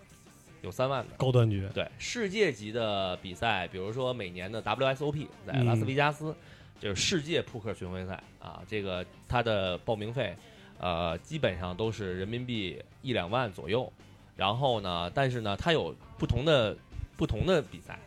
[0.63, 1.15] 有三万的。
[1.19, 6.35] 高端局，对，世界级的比赛，比如说每年的 WSOP 在嗯拉斯维加斯，
[6.81, 10.35] 就是世界扑克巡回赛啊，这个它的报名费，
[10.79, 13.93] 呃，基本上都是人民币一两万左右。
[14.35, 16.75] 然后呢，但是呢，它有不同的
[17.19, 17.99] 不同的比赛，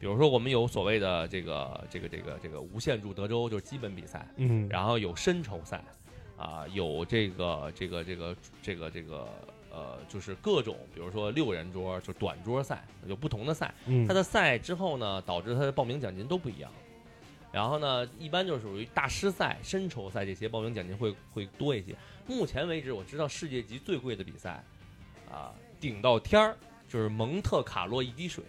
[0.00, 5.80] 比如说我们有所谓的这个这个这个这个无限注德州，就是基本比赛，嗯，然后有深筹赛，
[6.36, 9.28] 啊，有这个这个这个这个这个
[9.70, 13.72] 呃，就是各种，比如说六人桌就短桌赛，有不同的赛。
[13.86, 16.68] 嗯它的赛之后呢，导致它的报名奖金都不一样。
[17.50, 21.94] 然后呢，一般就是属于大师赛、深筹赛这些报名奖金会会多一些。
[22.26, 24.62] 目前为止，我知道世界级最贵的比赛，
[25.30, 26.56] 啊，顶到天儿
[26.88, 28.44] 就是蒙特卡洛一滴水，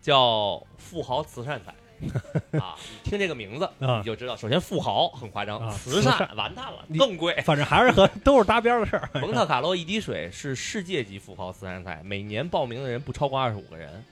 [0.00, 1.74] 叫富豪慈善赛。
[2.58, 2.74] 啊，
[3.04, 7.32] 你听这个名字啊你就知道，首先富豪很夸张，啊 慈善完蛋了，更贵。
[7.42, 9.08] 反正还是和都是搭边的事儿。
[9.20, 14.04] 蒙特卡洛一滴水是世界级富豪慈善赛，每年报名的人不超过二十五个人。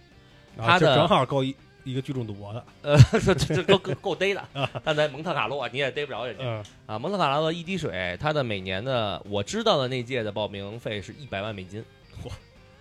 [0.57, 2.65] 他的正好够一一个聚众赌博的。
[2.83, 4.43] 呃， 这这这够够够逮的，
[4.85, 6.99] 但在蒙特卡洛你也逮不着人家嗯啊。
[6.99, 11.85] 蒙特卡洛一滴水，它的每年的我知道的那届的报名费是一百万美金，
[12.23, 12.31] 嚯，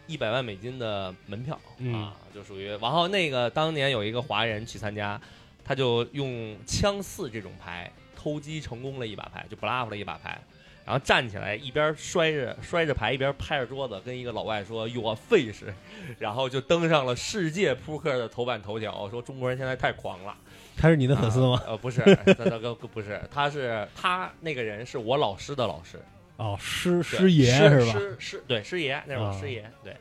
[0.08, 2.68] 一百万美金的门票嗯啊，就属于。
[2.78, 5.20] 然后那个当年有一个华人去参加，
[5.64, 10.42] 他就用枪四这种牌偷鸡成功了一把牌，就 bluff 了一把牌。
[10.90, 15.62] 然后站起来，一边摔着摔着牌，一边拍着桌子，跟一个老外说 “You are fish”，
[16.18, 20.36] 然后就登上了世界扑克的头版头条，说中国人现在太狂了。
[20.76, 21.62] 他是你的粉丝吗？
[21.64, 26.02] 啊呃， 不是，他他哥不是，他是他那个人是我老师的老师，
[26.38, 27.92] 哦，师对师爷师是吧？
[28.00, 29.96] 师师对师爷那是我啊师爷，对。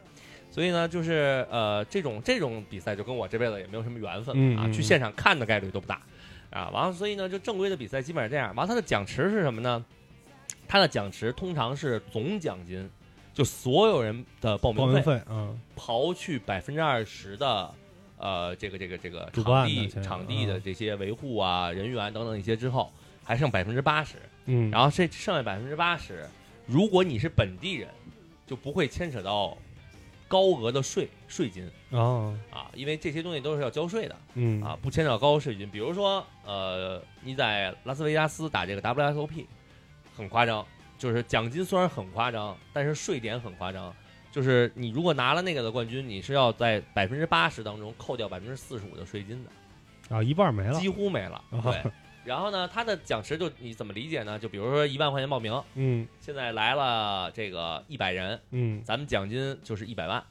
[0.51, 6.01] 所以呢，就是呃，这种这种比赛就跟我这辈子也没有什么缘分啊，嗯嗯去现场看的概率都不大
[6.49, 6.71] 啊。
[6.71, 8.55] 完了，所以呢，就正规的比赛基本上这样。
[8.55, 9.85] 完了，他的奖池是什么呢？
[10.69, 12.89] 它的奖池通常是总奖金，
[13.33, 17.75] 就所有人的报报名费名费，嗯刨去百分之二十的
[18.19, 22.93] 呃这个这个这个主办场地钱场地的嗯这些维护啊、人员等等一些之后，
[23.25, 24.17] 还剩百分之八十。
[24.45, 26.29] 嗯，然后这剩下百分之八十，
[26.67, 27.89] 如果你是本地人，
[28.47, 29.57] 就不会牵扯到
[30.27, 35.69] 高额的税税金哦，啊，因为这些东西都是要交税的嗯啊，不牵扯到高额税金。
[35.69, 39.45] 比如说，呃，你在拉斯维加斯打这个 WSOP，
[40.19, 40.67] 很夸张，
[40.99, 43.95] 就是奖金虽然很夸张，但是税点很夸张。
[44.33, 50.17] 就是你如果拿了那个的冠军，你是要在百分之八十当中扣掉百分之四十五的税金的。
[50.17, 50.75] 啊，一半没了。
[50.75, 51.43] 几乎没了。
[51.51, 51.93] 啊对，
[52.25, 54.39] 然后呢，他的奖池就你怎么理解呢？
[54.39, 60.23] 就比如说一万块钱报名，嗯现在来了这个一百人，嗯，咱们奖金就是一百万，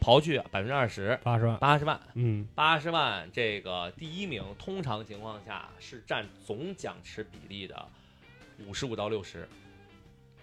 [0.00, 1.56] 刨去百分之二十，八十万。
[1.58, 7.86] 八十万，嗯八十万这个第一名，通常情况下是占总奖池比例的
[8.66, 9.48] 五十五到六十，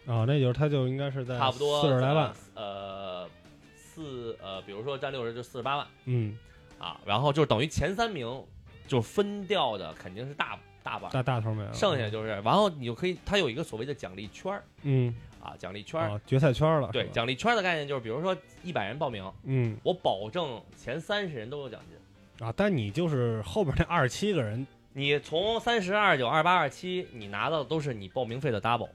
[0.06, 3.30] 啊，那就是他就应该是在差不多四十来万。，呃，
[3.76, 6.38] 四呃，比如说占六十就四十八万嗯，
[6.78, 8.44] 啊，然后就等于前三名
[8.88, 11.10] 就分掉的肯定是大大把。
[11.10, 11.74] 大大头没有。
[11.74, 16.10] 剩下就是，然后你就可以，他有一个所谓的奖励圈儿嗯啊，奖励圈儿。
[16.10, 16.90] 啊，决赛圈了。
[16.92, 22.48] 对，奖励圈的概念就是，比如说一百人报名，嗯我保证前三十人都有奖金。
[22.48, 28.90] 啊，但你就是后边那二十七个人你从三十二九、二八、二七，你拿到的都是你报名费的 double。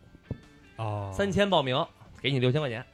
[0.77, 1.85] 哦，三千报名，
[2.23, 2.85] 给你六千块钱。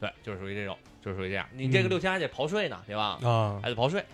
[0.00, 1.46] 对，就是属于这种，就是属于这样。
[1.52, 3.18] 你这个嗯六千还得刨税呢，对吧？
[3.22, 4.04] 啊还得刨税，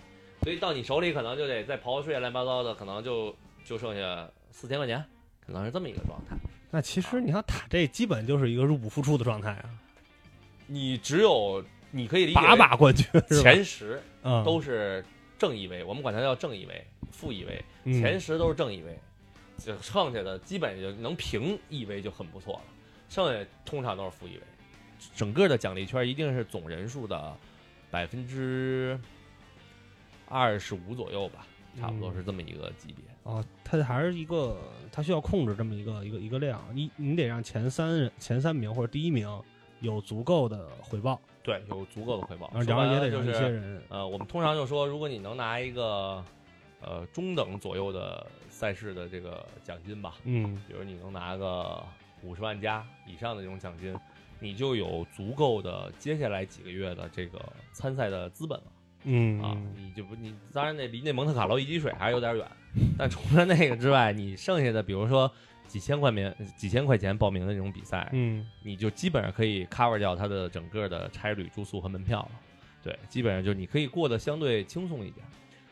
[0.43, 3.35] 所以到你手里可能就得再刨税，乱七八糟的，可能就
[3.65, 5.03] 就剩下四千块钱，
[5.45, 6.35] 可能是这么一个状态。
[6.69, 9.69] 那其实你看打这基本就是一个入不敷出的状态啊，
[10.67, 13.05] 你只有你可以理解把把冠军？
[13.41, 15.03] 前十嗯都是
[15.37, 18.97] 正一位，我们管它叫正一位、负一位，嗯前十都是正一位，
[19.57, 22.61] 就剩下的基本就能平一位就很不错了，
[23.09, 24.43] 剩下通常都是负一位。
[25.15, 27.37] 整个的奖励圈一定是总人数的
[27.91, 28.99] 百分之
[30.27, 31.45] 二十五左右吧，
[31.79, 33.05] 差不多是这么一个级别。
[33.23, 34.57] 哦，它还是一个，
[34.91, 39.29] 它需要控制这么一个一个一个量，你你得让前三前三名或者第一名
[39.81, 46.21] 有足够的回报，对，有足够的回报，然后就是些人，呃，我们通常就说，如果你能拿一个
[46.81, 51.81] 呃中等左右的赛事的这个奖金吧，嗯比如你能拿个
[52.21, 53.95] 五十万加以上的这种奖金，
[54.41, 57.39] 你就有足够的接下来几个月的这个
[57.71, 58.65] 参赛的资本了
[59.05, 59.55] 嗯啊！
[59.73, 62.45] 你就不你当然那离那蒙特卡洛一滴水还是有点远，
[62.97, 65.31] 但除了那个之外，你剩下的比如说
[65.67, 72.31] 几千块钱几千块钱报名的那种比赛，嗯你就基本上可以 cover 掉它的整个的差旅、住宿和门票了。
[72.83, 75.25] 对，基本上就是你可以过得相对轻松一点。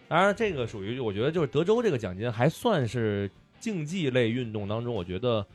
[0.07, 3.29] 当然，这个属于我觉得就是德州这个奖金还算是
[3.59, 5.45] 竞技类运动当中，我觉得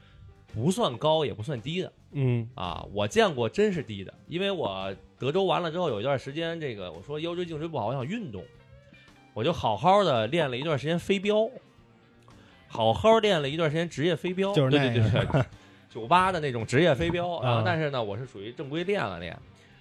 [0.55, 2.85] 不算高也不算低的嗯啊。
[2.93, 8.43] 我见过真是低的，因为我德州完了之后有一段时间，这个我说腰椎颈椎不好，我想运动，
[9.35, 11.49] 我就好好的练了一段时间飞镖，
[12.73, 15.45] 好好练了一段时间职业飞镖，就是对对那对对，
[15.93, 17.43] 酒吧的那种职业飞镖。
[17.43, 19.37] 然后啊但是呢，我是属于正规练了练，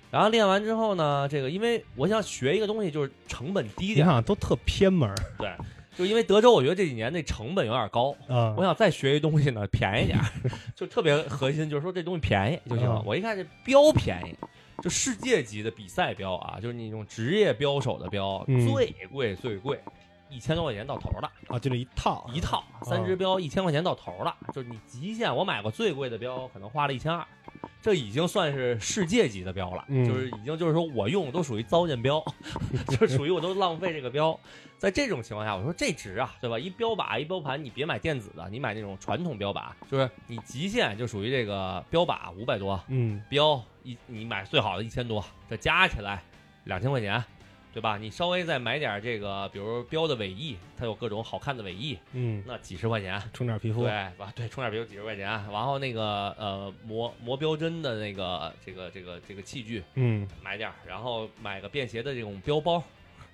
[0.09, 4.07] 然后练完之后呢，这个因为我想学一个东西，就是成本低点。
[4.07, 5.51] 你，看都特偏门，对，
[5.95, 8.55] 就因为德州，我觉得这几年那成本有点高，啊。
[8.57, 10.19] 我想再学一东西呢，便宜点，
[10.75, 12.99] 就特别核心，就是说这东西便宜就行了。
[13.01, 13.03] 嗯。
[13.05, 14.33] 我一看这标便宜，
[14.81, 18.67] 就世界级的比赛标啊，就是那种职业标手的标，嗯。
[18.67, 19.79] 最贵最贵，
[20.29, 27.25] 一千多块钱到头了，啊，就这一套一套三只标一千块钱到头了，就是你极限，我买过最贵的标可能花了一千二，
[27.81, 32.23] 这已经算是世界级的标了，嗯就是已经就是说我用的都属于糟践标，
[32.89, 34.39] 就属于我都浪费这个标。
[34.77, 36.57] 在这种情况下，我说这值啊，对吧？
[36.57, 46.23] 一标靶一标盘，你别买电子的，你买那种传统标靶，就是你极限就属于这个标靶五百多，嗯标一你买最好的一千多，这加起来
[46.63, 47.21] 两千块钱，
[47.71, 47.97] 对吧？
[47.97, 54.33] 你稍微再买点这个，比如标的尾翼，它有各种好看的尾翼，嗯，那几十块钱，充点皮肤对吧？
[54.35, 62.83] 对，充点皮肤几十块钱，然后那个呃磨磨标针的那个这个这个这个器具嗯买点，然后买个便携的这种标包，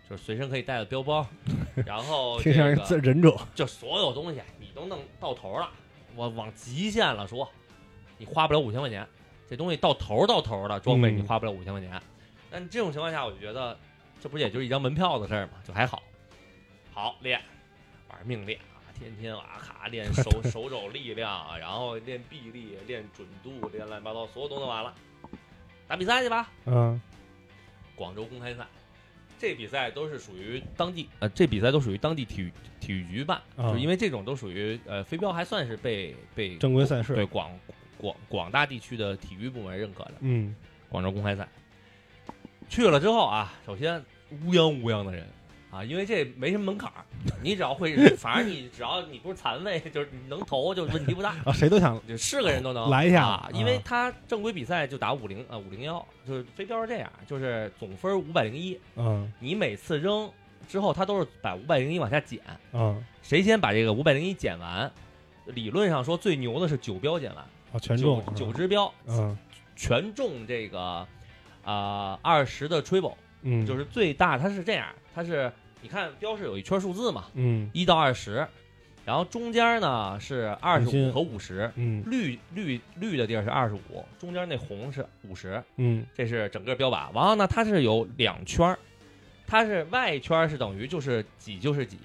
[0.09, 1.25] 就是随身可以带的标包，
[1.85, 5.69] 然后听像这个是忍者就所有东西你都弄到头了，
[6.15, 7.49] 我往极限了说，
[8.17, 9.07] 你花不了五千块钱，
[9.49, 12.01] 这东西到头到头的装备嗯你花不了五千块钱。
[12.51, 13.77] 但这种情况下，我就觉得
[14.25, 16.01] 这不也就是一张门票的事儿嘛，就还好。
[16.91, 17.39] 好练，
[18.09, 24.91] 玩命练啊，天天哇咔练手 手肘力量，啊然后练臂力，练准度，练乱七八糟，所有都弄完了，
[25.87, 26.49] 打比赛去吧。
[26.65, 26.99] 嗯
[27.95, 28.65] 广州公开赛，
[29.37, 37.51] 这比赛都是属于当地呃，这比赛都属于当地体育体育局办，啊就因为这种都属于呃飞镖还算是被被正规赛事对广
[37.99, 40.55] 广广大地区的体育部门认可的嗯
[40.89, 41.47] 广州公开赛。
[42.67, 45.27] 去了之后啊，首先乌泱乌泱的人。
[45.71, 47.03] 啊，因为这没什么门槛儿，
[47.41, 51.35] 你只要会， 反正你只要你不是残废，就是你能投就问题不大。
[51.43, 52.89] 啊，谁都想就是个人都能。
[52.89, 53.25] 来一下。
[53.25, 53.49] 啊，啊。
[53.53, 59.29] 因为他正规比赛就打五零啊五零幺，就是飞镖是这样，就是总分五百零一，嗯。
[59.37, 60.31] 你每次扔
[60.69, 62.39] 之后，他都是把五百零一往下减，
[62.71, 63.03] 嗯。
[63.21, 64.89] 谁先把这个五百零一减完，
[65.47, 69.37] 理论上说最牛的是九标减完，啊全中九支标嗯。
[69.75, 71.05] 全中这个
[71.65, 73.15] 啊二十的 triple，
[73.45, 73.65] 嗯。
[73.65, 75.49] 就是最大，它是这样，它是
[75.81, 77.69] 你看标是有一圈数字嘛，嗯。
[77.73, 78.45] 一到二十，
[79.05, 81.71] 然后中间呢是二十五和五十。
[81.75, 82.03] 嗯。
[82.07, 86.05] 绿绿绿的地儿是二十五，中间那红是五十，嗯。
[86.13, 87.13] 这是整个标靶。
[87.15, 88.77] 然后呢，它是有两圈儿，
[89.47, 91.97] 它是外圈儿是等于就是几就是几，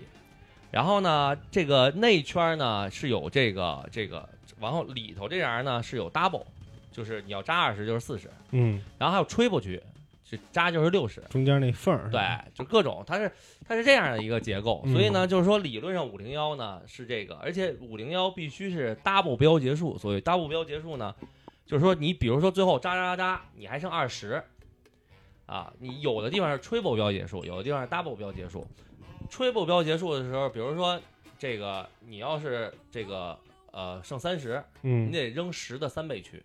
[0.71, 4.29] 然后呢，这个内圈呢是有这个这个，
[4.61, 6.45] 然后里头这样呢是有 double，
[6.93, 9.83] 就是你要扎二十就是四十，嗯，然后还有 triple 区，
[10.31, 11.21] 就扎就是六十。
[11.23, 12.21] 中间那缝儿对，
[12.55, 13.33] 就各种，它是
[13.67, 21.13] 它是这样的一个结构，嗯所以呢，就是说理论上五零幺呢是这个，而且五零幺必须是 double 标结束，所以 double 标结束呢，
[21.67, 24.41] 就是说你比如说最后扎扎扎扎，你还剩二十，
[25.47, 28.65] 啊，你有的地方是 triple 标结束，有的地方是 double 标结束
[29.29, 31.01] ，triple 标结束的时候，比如说
[31.39, 33.37] 这个你要是这个
[33.73, 36.41] 呃剩三十，你嗯得扔十的三倍去，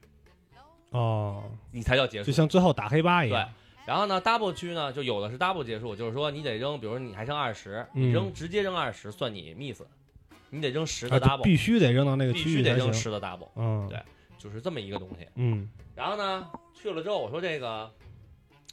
[0.90, 2.34] 哦，你才叫结束就。
[2.34, 3.50] 像最后打黑八一样，
[3.86, 9.84] 然后呢，double 区呢，就有的是 double 结束，就是说你得扔，比如说你还剩二十，嗯你扔直接扔二十算你 miss，
[10.50, 12.92] 你得扔十的啊，就 double，、必须得扔到那个必须得扔。
[12.94, 14.00] 十的 double，嗯，对
[14.38, 15.28] 就是这么一个东西。
[15.36, 17.92] 嗯然后呢，去了之后我说这个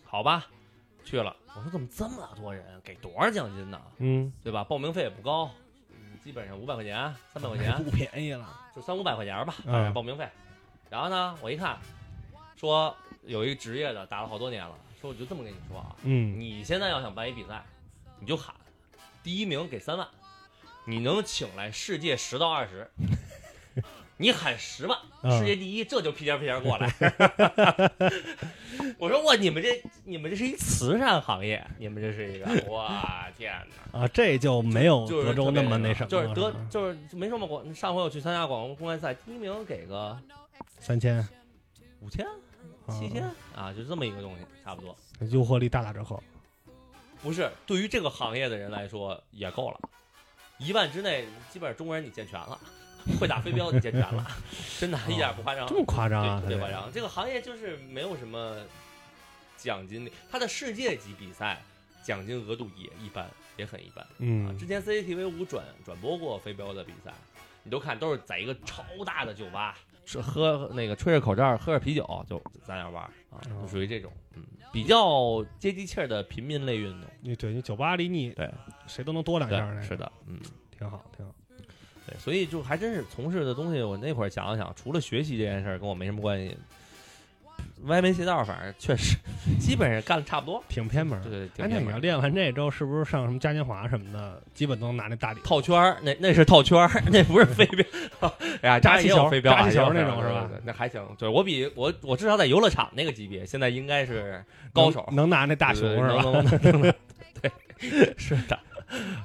[0.05, 0.47] 好吧，
[1.05, 3.81] 去了，我说怎么这么多人，给多少奖金呢？
[3.99, 4.65] 嗯，对吧？
[4.65, 5.51] 报名费也不高，
[5.91, 8.49] 嗯基本上五百块钱、三百块钱， 不便宜了。
[8.75, 10.27] 就三五百块钱吧，嗯反正报名费。
[10.89, 11.79] 然后呢，我一看，
[12.57, 12.95] 说
[13.27, 17.63] 有一个职业的打了好多年了，说我就这么跟你说啊，嗯你现在要想办一比赛，
[18.21, 18.55] 你就喊
[19.23, 20.07] 第一名给三万，
[20.87, 22.89] 你能请来世界十到二十，
[24.17, 26.91] 你喊十万，嗯世界第一，这就屁颠屁颠过来。
[28.97, 33.53] 我说哇，你们这你们这是一慈善行业，你们这是一个， 哇天
[33.93, 34.01] 哪！
[34.01, 40.17] 啊，这就没有就是德州那么那什么，就是德就是没什么，广上回我去参加广东公开赛，第一名给个
[40.79, 41.27] 三千，
[42.01, 42.25] 五千、
[42.89, 44.97] 七千啊，就这么一个东西，差不多。
[45.31, 46.23] 诱惑力大打折扣。
[47.23, 49.81] 不是，对于这个行业的人来说也够了，
[50.59, 52.59] 一万之内，基本上中国人你健全了，
[53.21, 54.27] 会打飞镖你健全了，
[54.81, 56.41] 真的，一点不夸张，这么夸张啊？
[56.43, 56.93] 他这对特别夸张。
[56.93, 58.57] 这个行业就是没有什么
[59.57, 61.63] 奖金的，它的世界级比赛
[62.03, 64.05] 奖金额度也一般，也很一般。
[64.05, 67.13] 啊，嗯之前 CCTV 五转转播过飞镖的比赛，
[67.63, 74.43] 你都看都是在一个超大的酒吧，吃喝那个吹着口罩，喝着啤酒就咱俩玩啊，哦就属于这种嗯
[74.73, 77.09] 比较接地气儿的平民类运动。
[77.21, 78.51] 你对你酒吧离你对
[78.87, 80.41] 谁都能多两下那对，个，是的，嗯，
[80.77, 81.35] 挺好，挺好。
[82.07, 86.57] 对，所以就还真是从事的东西，我那会儿想了想，除了学习这件事儿跟我没什么关系，
[87.87, 89.17] 歪门邪道，反正确实
[89.59, 90.63] 基本上干的差不多。
[90.69, 91.23] 挺偏门儿。
[91.23, 91.87] 对对，挺偏门儿。
[91.87, 95.41] 你要练完这之后，是不是上什么嘉年华什么的，基本都能拿那大礼？
[95.43, 97.85] 套圈儿，那那是套圈儿，那不是飞镖。
[98.63, 101.03] 哎呀，扎气球飞镖啊，扎气球那种是吧那还行。
[101.19, 105.05] 对我比我我至少在游乐场那个级别，现在应该是高手。
[105.09, 106.09] 能能拿那大熊是
[106.81, 106.95] 吧？
[107.43, 108.59] 对，是的，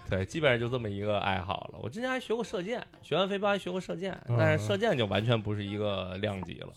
[0.09, 1.79] 对，基本上就这么一个爱好了。
[1.81, 6.67] 我之前还学过射箭，学完飞镖还学过射箭，嗯但是射箭就完全不是一个量级了，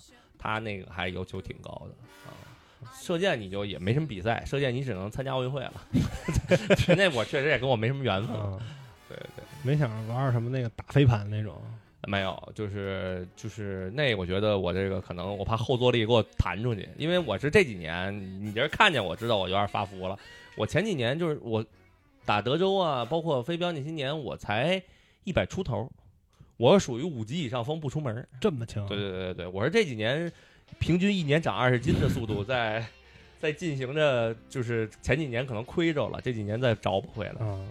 [0.40, 1.94] 他那个还要求挺高的
[2.26, 2.32] 啊。
[2.94, 5.72] 射箭你就也没什么比赛，射箭你只能参加奥运会了。
[6.96, 8.34] 那我确实也跟我没什么缘分。
[8.36, 8.58] 嗯，
[9.08, 9.44] 对对。
[9.62, 11.60] 没想着玩儿什么那个打飞盘那种。
[12.08, 20.18] 没有，就是就是那，我觉得我这个可能我怕后坐力给我弹出去，因为我是这几年，你这看见我知道我有点发福了。
[20.56, 21.62] 我前几年就是我
[22.24, 24.82] 打德州啊，包括飞镖那些年，我才
[25.24, 25.92] 一百出头，
[26.60, 28.28] 我属于五级以上风不出门儿。
[28.38, 28.86] 这么轻？
[28.86, 30.30] 对对对对对，我是这几年
[30.78, 32.84] 平均一年长二十斤的速度在
[33.38, 37.36] 在进行着，就是前几年可能亏着了，这几年再找不回来。
[37.40, 37.66] 嗯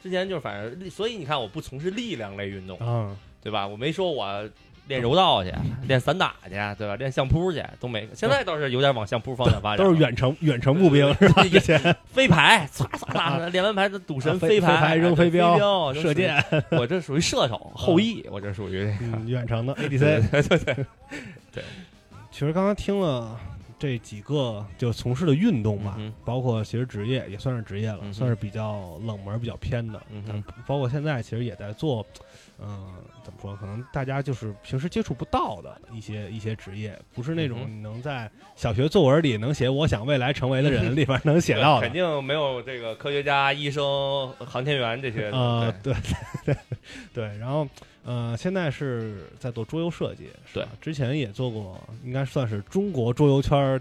[0.00, 2.78] 之前就是反正，所以你看我不从事力量类运动。
[2.80, 3.66] 嗯，对吧？
[3.66, 4.48] 我没说我
[4.88, 5.52] 练柔道去，
[5.86, 6.96] 练散打去，对吧？
[6.96, 8.08] 练相扑去都没。
[8.14, 11.44] 现在倒是有点往相扑方向发展，都是远程远程步兵是吧？
[11.44, 16.42] 以前飞牌，唰唰唰，练完牌的赌神啊飞牌、扔飞镖、射箭，
[16.72, 19.98] 我这属于射手后羿，我这属于嗯， 远程的 ADC。
[19.98, 20.86] 对对对
[21.52, 21.64] 对，
[22.30, 23.38] 其实刚刚听了
[23.78, 30.00] 这几个就从事的运动吧，嗯包括其实职业也算是职业了，算是比较冷门、比较偏的。
[30.10, 32.04] 嗯包括现在其实也在做，
[32.60, 32.92] 嗯、
[33.24, 33.56] 怎么说？
[33.56, 41.92] 可能大家就是平时接触不到的一些一些职业，不是那种能在小学作文里能写“我想未来成为的人 ”里边能写到的肯。
[41.92, 45.30] 定没有这个科学家、医生、航天员这些。
[45.32, 45.92] 呃，对
[46.44, 46.56] 对对
[47.14, 47.68] 对，然后
[48.04, 50.68] 呃，现在是在做桌游设计，是吧？
[50.80, 53.80] 之前也做过，应该算是中国桌游圈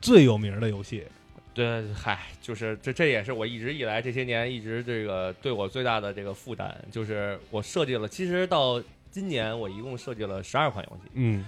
[0.00, 1.04] 最有名的游戏。
[1.54, 11.44] 对，嗨，就是这这也是我一直以来这些年一直这个对我最大的这个负担，就是我设计了，其实到今年我一共设计了十二款游戏，嗯，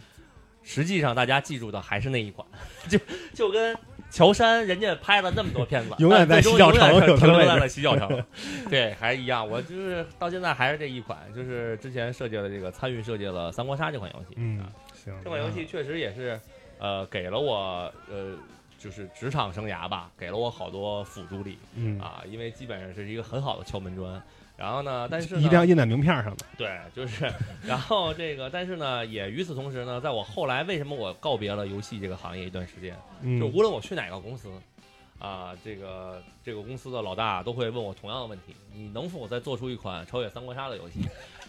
[0.63, 2.47] 实际上大家记住的还是那一款，
[2.89, 2.99] 就
[3.33, 3.75] 就跟
[4.11, 8.25] 乔杉人家拍了那么多片子，永远在洗脚城停留在了洗脚城，
[8.69, 16.39] 对，还一样，我就是到现在还是这一款，就是之前设计了这个参与设计了《三国杀》这款游戏，嗯啊，行，这款游戏确实也是，
[16.79, 18.37] 呃，给了我呃，
[18.85, 24.23] 就是职场生涯吧，给了我好多辅助力嗯，啊，因为基本上是一个很好的敲门砖。
[24.59, 26.45] 然后呢，但是一定要印在名片上的。
[26.59, 27.33] 对，就是，
[27.65, 34.53] 然后这个，但是呢，也与此同时呢，在我后来为什么我告别了游戏这个行业一段时间，嗯，就无论我去哪个公司，
[35.19, 41.01] 啊，这个这个公司的老大都会问我同样的问题：你能否再做出一款超越三国杀的游戏？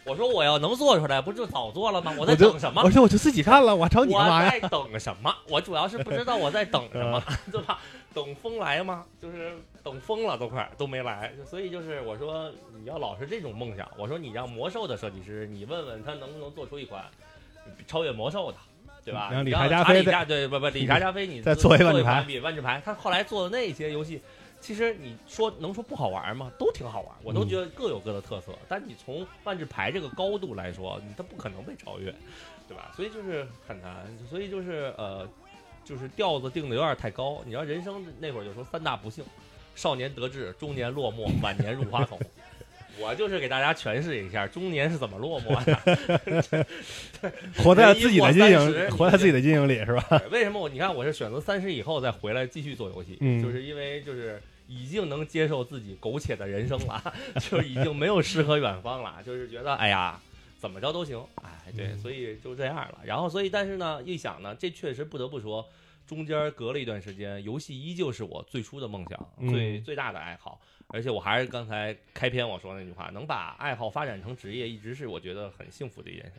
[0.06, 2.14] 我说我要能做出来，不就早做了吗？
[2.18, 2.82] 我在等什么？
[2.84, 4.52] 我说我就自己看了，我找你我干嘛呀？
[4.52, 5.36] 在等什么？
[5.50, 7.22] 我主要是不知道我在等什么，
[7.52, 7.80] 对吧？
[8.14, 9.04] 等风来吗？
[9.22, 17.04] 就是等风了都快都没来，所以就是我说你要老是这种梦想，我说你让魔兽的设计师，你问问他能不能做出一款
[17.88, 18.58] 超越魔兽的。
[19.04, 19.30] 对吧？
[19.32, 24.20] 让理查加菲对不不理查加菲，你再做一万智牌万智牌，他后来做的那些游戏，
[24.66, 26.52] 其实你说能说不好玩吗？
[26.58, 28.52] 都挺好玩，我都嗯觉得各有各的特色。
[28.68, 32.12] 但你从万智牌这个高度来说，你它不可能被超越，
[32.68, 32.92] 对吧？
[32.96, 35.30] 所以就是很难，所以就是呃，
[35.84, 37.44] 就是调子定的有点太高。
[37.46, 39.24] 你知道人生那会儿就说三大不幸：
[39.76, 42.20] 少年得志，中年落寞，晚年入花丛。
[42.98, 46.66] 我就是给大家诠释一下中年是怎么落寞的。
[47.62, 50.24] 活在自己的阴影，30活在自己的阴影里是吧？
[50.32, 57.14] 为什么我你看我是选择三十以后再回来继续做游戏，嗯就是因为就是已经能接受自己苟且的人生了，
[57.50, 60.20] 就已经没有诗和远方了， 就是觉得哎呀
[60.58, 63.00] 怎么着都行，哎对，嗯所以就这样了。
[63.04, 65.68] 然后所以但是呢，一想呢，这确实不得不说，
[66.08, 70.60] 中间隔了一段时间，游戏依旧是我最初的梦想，嗯最最大的爱好。
[70.90, 76.34] 而且我还是刚才开篇我说那句话，能把爱好发展成职业，一直是我觉得很幸福的一件事。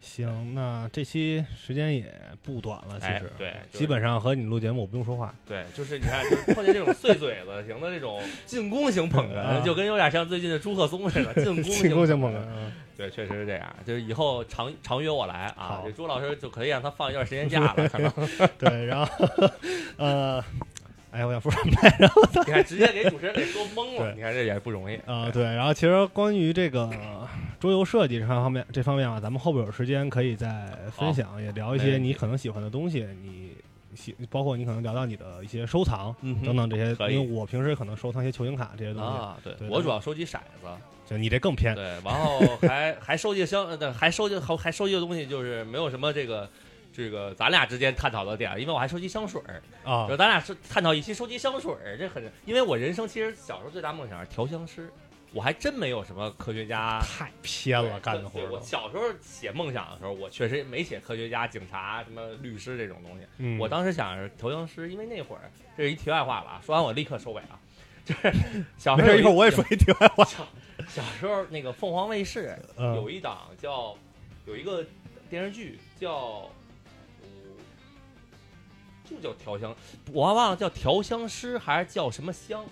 [0.00, 2.04] 行，那这期时间也
[2.42, 5.34] 不短了，其哎实，对就是基本上和你录节目我不用说话。
[5.46, 13.76] 对，就是你看，就是碰见这种碎嘴子型的这种进攻型捧啊哏，就跟有点像最近的朱鹤松似的进攻 进攻性捧捧哏，嗯对，确实是这样。
[13.84, 18.12] 就是以后常常约我来啊，这朱老师就可以让他放一段时间假了，可能
[18.58, 19.26] 对，然后
[19.96, 20.44] 呃，
[21.10, 22.08] 哎，我想说什么来着？
[22.46, 26.88] 你看直接给主持人给说懵了，你看这也不容易啊，对，然后其实关于这个
[27.58, 30.48] 桌游设计这方面这方面啊，咱们后边有时间可以再
[30.92, 33.52] 分享，也聊一些你可能喜欢的东西，你
[33.96, 39.36] 喜包括你可能聊到你的一些收藏嗯等等这些，因为我平时可能收藏一些球星卡这些东西，啊。
[39.42, 40.68] 对对我主要收集骰子，
[41.04, 41.74] 就你这更偏。
[41.74, 46.48] 对，然后还还收集相，呃对，还收集还还收集的东西就是没有什么这个
[46.92, 54.92] 这个咱俩之间探讨的点，因为我还收集香水儿，啊然后，咱俩是探讨一期收集香水儿，这很，因为我人生其实小时候最大梦想是调香师，
[55.32, 63.26] 我还真没有什么科学家太偏了，干的活我小时候写梦想的时候，我确实没写科学家、警察、什么律师这种东西。
[63.38, 67.60] 嗯，我当时想是调香师，因为那会儿这是一题外话了啊，说完我立刻收尾啊。
[68.04, 68.32] 就是
[68.78, 70.24] 小时候一会儿我也说一题外话。
[70.24, 70.46] 小
[70.88, 73.94] 小时候那个凤凰卫视嗯有一档叫
[74.46, 74.84] 有一个
[75.28, 76.50] 电视剧叫。
[77.22, 77.28] 嗯
[79.04, 79.74] 就叫调香，
[80.12, 82.62] 我还忘了叫调香师还是叫什么香，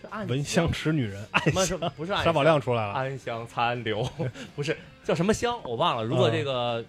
[0.00, 2.92] 是暗闻香识女人，什么什么不是暗沙宝亮出来了。
[2.92, 4.02] 安香残留，
[4.54, 6.04] 不是叫什么香，我忘了。
[6.04, 6.84] 如果嗯这个、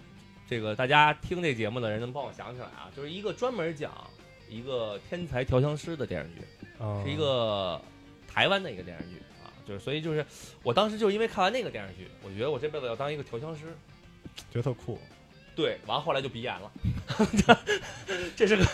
[0.48, 3.92] 这个大家听这节目的人能帮我想起来啊，就是一个专门讲
[4.48, 7.80] 一个天才调香师的电视剧，嗯是一个
[8.26, 10.24] 台湾的一个电视剧啊，就是所以就是
[10.62, 13.74] 我当时就是因为看完那个电视剧，我觉得我这辈子要当一个调香师。
[14.50, 14.98] 觉得特酷。
[15.58, 16.70] 对，完后来就鼻炎了，
[18.36, 18.64] 这是个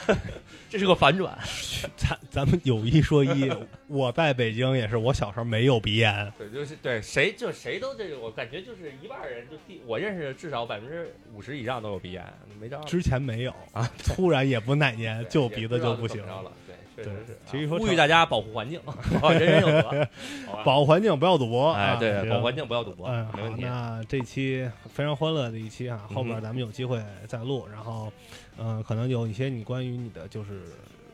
[0.69, 1.35] 这是个反转。
[1.97, 3.51] 咱咱们有一说一，
[3.87, 12.23] 我在北京也是，我小时候没有鼻炎，对，就是对谁就谁都这个，我感觉就是一半人就第我认识至少百分之五十以上都有鼻炎，
[12.61, 12.79] 没招。
[12.85, 16.53] 之前没有啊，突然也不哪年就鼻子就不行了。
[16.97, 17.39] 对，确实对是。
[17.51, 18.81] 其实说啊呼吁大家保护环境，
[19.21, 20.09] 好人人有责。
[20.65, 21.73] 保护环境，不要赌博。
[21.73, 23.63] 哎，啊对，保护环境不要赌博，嗯，没问题。
[23.63, 28.13] 那这期非常欢乐的一期啊，后嗯哼边咱们有机会再录，然后，
[28.59, 30.63] 嗯、可能有一些你关于你的就是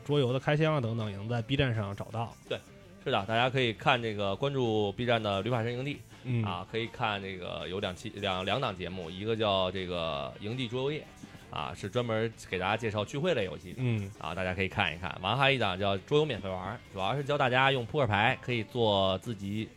[0.05, 2.35] 桌游的开箱啊等等，也能在 B 站上找到。
[2.49, 2.59] 对
[3.03, 11.03] 是的，大家可以看这个关注 B 站的旅法神营地嗯啊，可以看这个有两期两两档节目，一个叫这个营地桌游夜
[11.51, 13.77] 啊，是专门给大家介绍聚会类游戏的。
[13.79, 15.17] 嗯啊，大家可以看一看。
[15.21, 19.69] 完还有一档叫桌游免费玩，主要是教大家用扑克牌可以做自己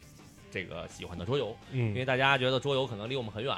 [0.52, 1.56] 这个喜欢的桌游。
[1.72, 3.56] 嗯因为嗯大家觉得桌游可能离我们很远，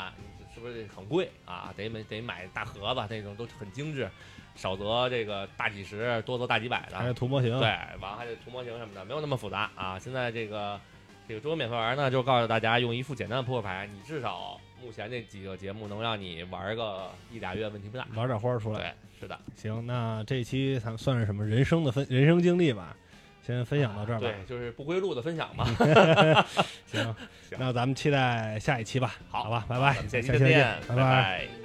[0.53, 1.73] 是不是很贵啊？
[1.75, 4.09] 得买得买大盒子，那种都很精致，
[4.55, 6.97] 少则这个大几十，多则大几百的。
[6.97, 7.51] 还有图模型。
[7.59, 7.67] 对，
[7.99, 9.99] 完还得涂模型什么的，没有那么复杂啊。
[9.99, 10.79] 现在这个
[11.27, 18.05] 这个桌游免费玩呢，就告诉大家用一副简单的扑克牌，你至少目前这几个节目能让你玩个一俩月问题不大。
[18.13, 18.79] 玩点花出来。
[18.79, 22.95] 对，是的，行，那这期咱们算是什么人生的分人生经历吧，
[23.41, 24.27] 先分享到这儿吧。
[24.27, 25.65] 对，就是不归路的分享嘛。
[26.85, 27.03] 行，
[27.49, 29.15] 行那咱们期待下一期吧。
[29.29, 31.64] 好好吧，拜拜，下期再见，拜拜。